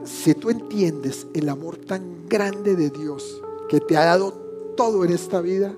[0.03, 4.33] si tú entiendes el amor tan grande de Dios que te ha dado
[4.75, 5.73] todo en esta vida,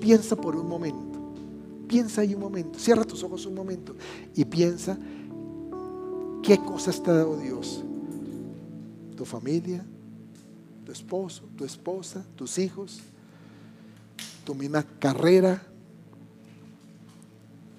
[0.00, 1.18] piensa por un momento.
[1.86, 2.78] Piensa ahí un momento.
[2.78, 3.94] Cierra tus ojos un momento
[4.34, 4.98] y piensa
[6.42, 7.84] qué cosas te ha dado Dios.
[9.16, 9.84] Tu familia,
[10.84, 13.00] tu esposo, tu esposa, tus hijos
[14.46, 15.60] tu misma carrera,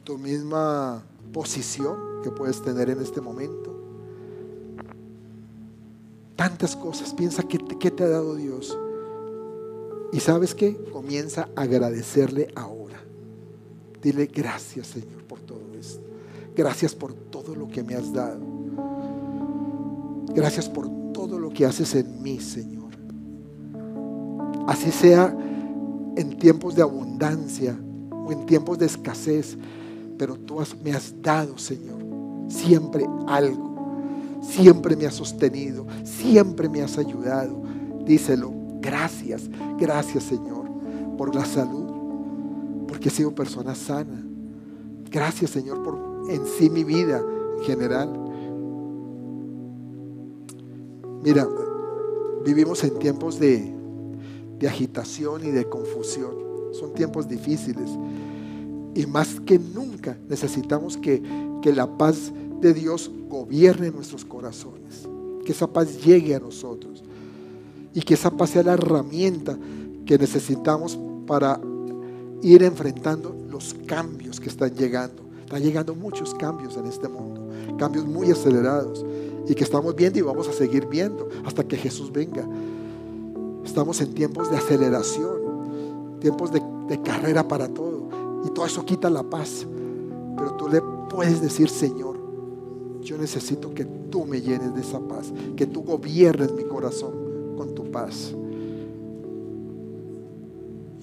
[0.04, 1.02] tu misma
[1.32, 3.74] posición que puedes tener en este momento.
[6.36, 7.58] Tantas cosas, piensa qué
[7.90, 8.78] te, ha dado Dios.
[10.12, 13.02] Y sabes qué, comienza a agradecerle ahora.
[14.02, 16.04] Dile gracias Señor por todo esto.
[16.54, 18.42] Gracias por todo lo que me has dado.
[20.36, 22.92] Gracias por todo lo que haces en mí, Señor.
[24.68, 25.34] Así sea
[26.18, 27.78] en tiempos de abundancia
[28.12, 29.58] o en tiempos de escasez,
[30.18, 32.04] pero tú me has dado, Señor,
[32.48, 33.68] siempre algo.
[34.42, 37.62] Siempre me has sostenido, siempre me has ayudado.
[38.06, 40.66] Díselo, gracias, gracias Señor,
[41.18, 41.86] por la salud,
[42.88, 44.24] porque he sido persona sana.
[45.12, 47.22] Gracias Señor por en sí mi vida
[47.58, 48.14] en general.
[51.24, 51.48] Mira,
[52.46, 53.77] vivimos en tiempos de,
[54.60, 56.36] de agitación y de confusión.
[56.74, 57.90] Son tiempos difíciles.
[58.96, 61.22] Y más que nunca necesitamos que,
[61.62, 62.32] que la paz
[62.62, 65.08] de Dios gobierne nuestros corazones.
[65.46, 67.04] Que esa paz llegue a nosotros.
[67.94, 69.58] Y que esa paz sea la herramienta
[70.06, 71.60] que necesitamos para
[72.42, 75.24] ir enfrentando los cambios que están llegando.
[75.42, 77.48] Están llegando muchos cambios en este mundo.
[77.78, 79.06] Cambios muy acelerados.
[79.48, 82.48] Y que estamos viendo y vamos a seguir viendo hasta que Jesús venga.
[83.68, 86.62] Estamos en tiempos de aceleración, tiempos de,
[87.04, 88.08] carrera para todo.
[88.46, 89.68] Y todo eso quita la paz.
[90.38, 92.18] Pero tú le puedes decir, Señor,
[93.02, 97.76] yo necesito que tú me llenes de esa paz, que tú gobiernes mi corazón con
[97.76, 98.34] tu paz.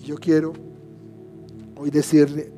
[0.01, 0.55] Y yo quiero
[1.77, 2.51] hoy decirle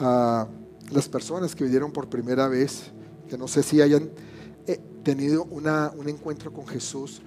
[0.00, 0.46] a
[0.90, 2.92] las personas que vinieron por primera vez,
[3.26, 4.10] que no sé si hayan
[4.66, 7.22] eh, tenido una, un encuentro con Jesús,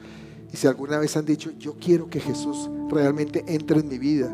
[0.56, 4.34] y si alguna vez han dicho, yo quiero que Jesús realmente entre en mi vida,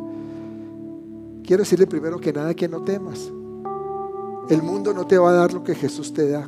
[1.43, 3.31] quiero decirle primero que nada que no temas.
[4.47, 6.47] El mundo no te va a dar lo que Jesús te da.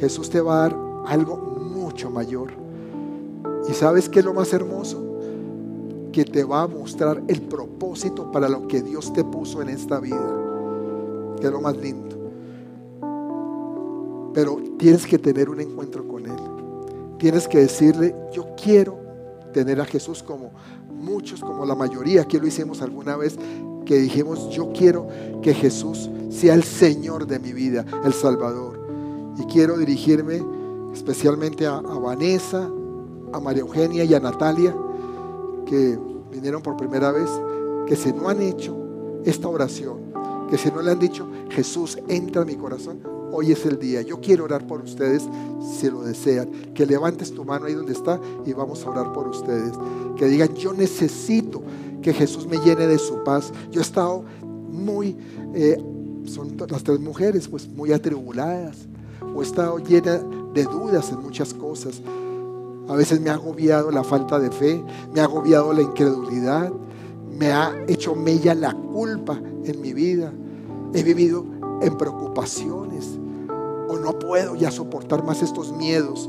[0.00, 0.76] Jesús te va a dar
[1.06, 2.50] algo mucho mayor.
[3.68, 5.00] ¿Y sabes qué es lo más hermoso?
[6.10, 10.00] Que te va a mostrar el propósito para lo que Dios te puso en esta
[10.00, 11.36] vida.
[11.40, 12.16] Que es lo más lindo.
[14.34, 16.13] Pero tienes que tener un encuentro con
[17.24, 18.98] tienes que decirle, yo quiero
[19.54, 20.50] tener a Jesús como
[20.90, 23.38] muchos, como la mayoría, que lo hicimos alguna vez,
[23.86, 25.08] que dijimos, yo quiero
[25.40, 28.78] que Jesús sea el Señor de mi vida, el Salvador.
[29.38, 30.42] Y quiero dirigirme
[30.92, 32.68] especialmente a, a Vanessa,
[33.32, 34.76] a María Eugenia y a Natalia,
[35.64, 35.98] que
[36.30, 37.30] vinieron por primera vez,
[37.86, 38.76] que si no han hecho
[39.24, 40.12] esta oración,
[40.50, 44.02] que si no le han dicho, Jesús entra en mi corazón, hoy es el día.
[44.02, 45.28] Yo quiero orar por ustedes
[45.78, 46.50] si lo desean.
[46.72, 49.72] Que levantes tu mano ahí donde está y vamos a orar por ustedes.
[50.16, 51.62] Que digan, yo necesito
[52.00, 53.52] que Jesús me llene de su paz.
[53.70, 55.16] Yo he estado muy,
[55.54, 55.82] eh,
[56.26, 58.86] son las tres mujeres, pues muy atribuladas.
[59.36, 60.18] He estado llena
[60.54, 62.00] de dudas en muchas cosas.
[62.88, 66.70] A veces me ha agobiado la falta de fe, me ha agobiado la incredulidad,
[67.38, 70.32] me ha hecho mella la culpa en mi vida.
[70.92, 71.44] He vivido
[71.80, 72.83] en preocupaciones.
[73.98, 76.28] No puedo ya soportar más estos miedos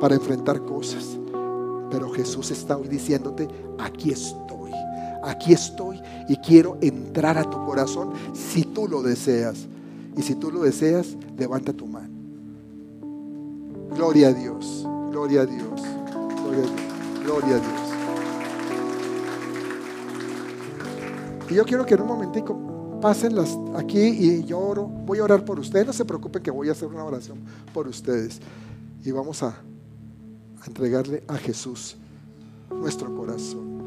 [0.00, 1.18] para enfrentar cosas.
[1.90, 3.48] Pero Jesús está hoy diciéndote,
[3.78, 4.72] aquí estoy,
[5.22, 9.66] aquí estoy y quiero entrar a tu corazón si tú lo deseas.
[10.16, 12.08] Y si tú lo deseas, levanta tu mano.
[13.94, 15.80] Gloria a Dios, gloria a Dios,
[16.42, 17.88] gloria a Dios, gloria a Dios.
[21.50, 22.54] Y yo quiero que en un momentico
[23.00, 24.84] pasen las aquí y yo oro.
[24.86, 25.86] Voy a orar por ustedes.
[25.86, 27.38] No se preocupen que voy a hacer una oración
[27.72, 28.40] por ustedes.
[29.04, 31.96] Y vamos a, a entregarle a Jesús
[32.70, 33.78] nuestro corazón.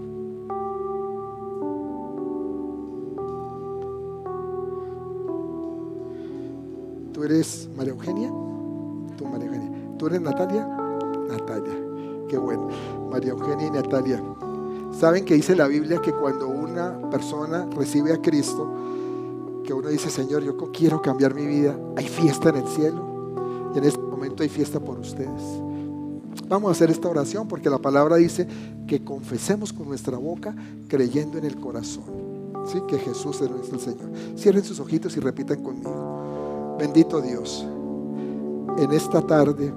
[7.13, 8.29] ¿Tú eres María Eugenia?
[9.17, 9.69] Tú, María Eugenia.
[9.99, 10.67] ¿Tú eres Natalia?
[11.29, 11.73] Natalia.
[12.27, 12.69] Qué bueno.
[13.11, 14.23] María Eugenia y Natalia.
[14.97, 18.71] Saben que dice la Biblia que cuando una persona recibe a Cristo,
[19.71, 23.71] que uno dice, Señor, yo quiero cambiar mi vida, hay fiesta en el cielo.
[23.73, 25.41] Y en este momento hay fiesta por ustedes.
[26.49, 28.45] Vamos a hacer esta oración porque la palabra dice
[28.85, 30.53] que confesemos con nuestra boca
[30.89, 32.03] creyendo en el corazón.
[32.65, 32.81] ¿sí?
[32.85, 34.09] Que Jesús es nuestro Señor.
[34.37, 36.75] Cierren sus ojitos y repitan conmigo.
[36.77, 37.65] Bendito Dios,
[38.77, 39.73] en esta tarde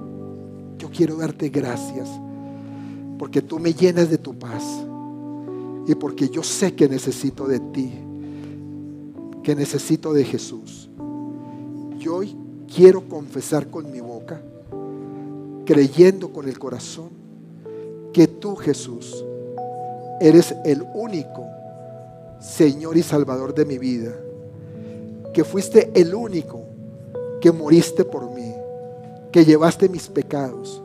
[0.77, 2.09] yo quiero darte gracias
[3.17, 4.61] porque tú me llenas de tu paz
[5.87, 7.93] y porque yo sé que necesito de ti,
[9.45, 10.89] que necesito de Jesús.
[11.99, 12.35] Yo hoy
[12.73, 14.41] quiero confesar con mi boca,
[15.65, 17.09] creyendo con el corazón,
[18.11, 19.23] que tú Jesús
[20.19, 21.45] eres el único
[22.39, 24.15] Señor y Salvador de mi vida,
[25.31, 26.63] que fuiste el único
[27.39, 28.51] que moriste por mí,
[29.31, 30.81] que llevaste mis pecados,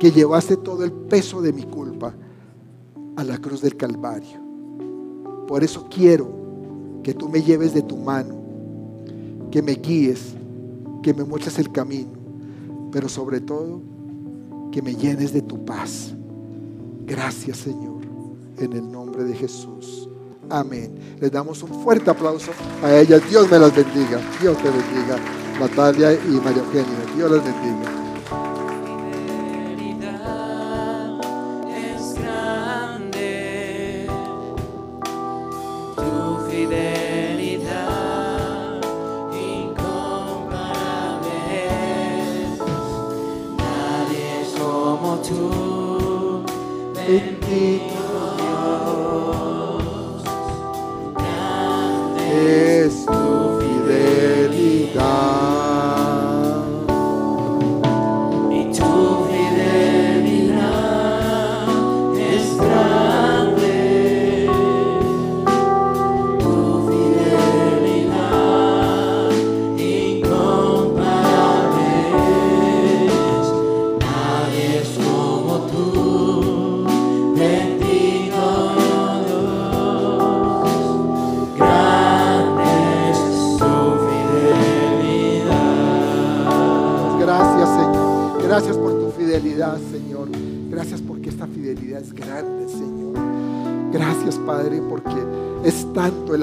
[0.00, 2.12] que llevaste todo el peso de mi culpa
[3.14, 4.40] a la cruz del Calvario.
[5.46, 6.39] Por eso quiero
[7.02, 8.34] que tú me lleves de tu mano,
[9.50, 10.34] que me guíes,
[11.02, 12.10] que me muestres el camino,
[12.92, 13.80] pero sobre todo
[14.72, 16.14] que me llenes de tu paz.
[17.06, 18.02] Gracias Señor,
[18.58, 20.08] en el nombre de Jesús.
[20.50, 20.92] Amén.
[21.20, 22.50] Les damos un fuerte aplauso
[22.82, 23.22] a ellas.
[23.30, 24.20] Dios me las bendiga.
[24.40, 25.16] Dios te bendiga.
[25.60, 27.14] Natalia y María Eugenia.
[27.16, 27.99] Dios las bendiga.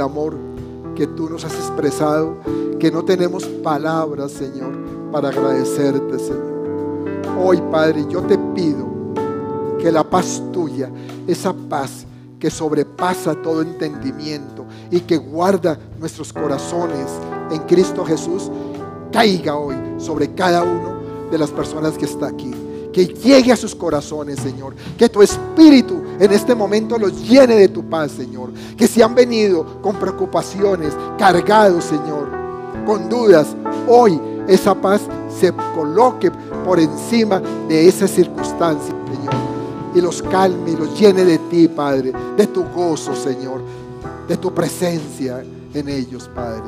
[0.07, 0.35] Amor
[0.95, 2.37] que tú nos has expresado
[2.79, 4.75] que no tenemos palabras, Señor,
[5.11, 6.57] para agradecerte, Señor.
[7.43, 8.87] Hoy, Padre, yo te pido
[9.79, 10.89] que la paz tuya,
[11.27, 12.05] esa paz
[12.39, 17.07] que sobrepasa todo entendimiento y que guarda nuestros corazones
[17.51, 18.51] en Cristo Jesús,
[19.11, 20.97] caiga hoy sobre cada uno
[21.31, 22.51] de las personas que está aquí.
[22.97, 24.73] Que llegue a sus corazones, Señor.
[24.97, 28.49] Que tu espíritu en este momento los llene de tu paz, Señor.
[28.75, 32.27] Que si han venido con preocupaciones, cargados, Señor,
[32.87, 33.55] con dudas,
[33.87, 35.01] hoy esa paz
[35.39, 36.31] se coloque
[36.65, 37.39] por encima
[37.69, 39.35] de esa circunstancia, Señor.
[39.93, 42.11] Y los calme y los llene de ti, Padre.
[42.35, 43.61] De tu gozo, Señor.
[44.27, 46.63] De tu presencia en ellos, Padre.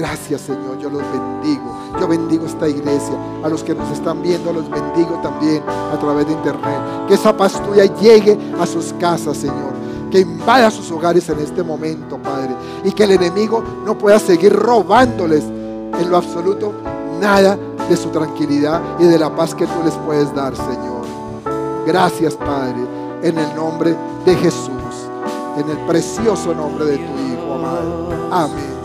[0.00, 1.76] Gracias Señor, yo los bendigo.
[2.00, 3.14] Yo bendigo esta iglesia.
[3.44, 7.06] A los que nos están viendo los bendigo también a través de internet.
[7.06, 9.74] Que esa paz tuya llegue a sus casas, Señor.
[10.10, 12.56] Que invada sus hogares en este momento, Padre.
[12.82, 16.72] Y que el enemigo no pueda seguir robándoles en lo absoluto
[17.20, 21.04] nada de su tranquilidad y de la paz que tú les puedes dar, Señor.
[21.86, 22.86] Gracias, Padre,
[23.22, 23.94] en el nombre
[24.24, 24.70] de Jesús.
[25.58, 28.08] En el precioso nombre de tu Hijo, amado.
[28.30, 28.79] Amén.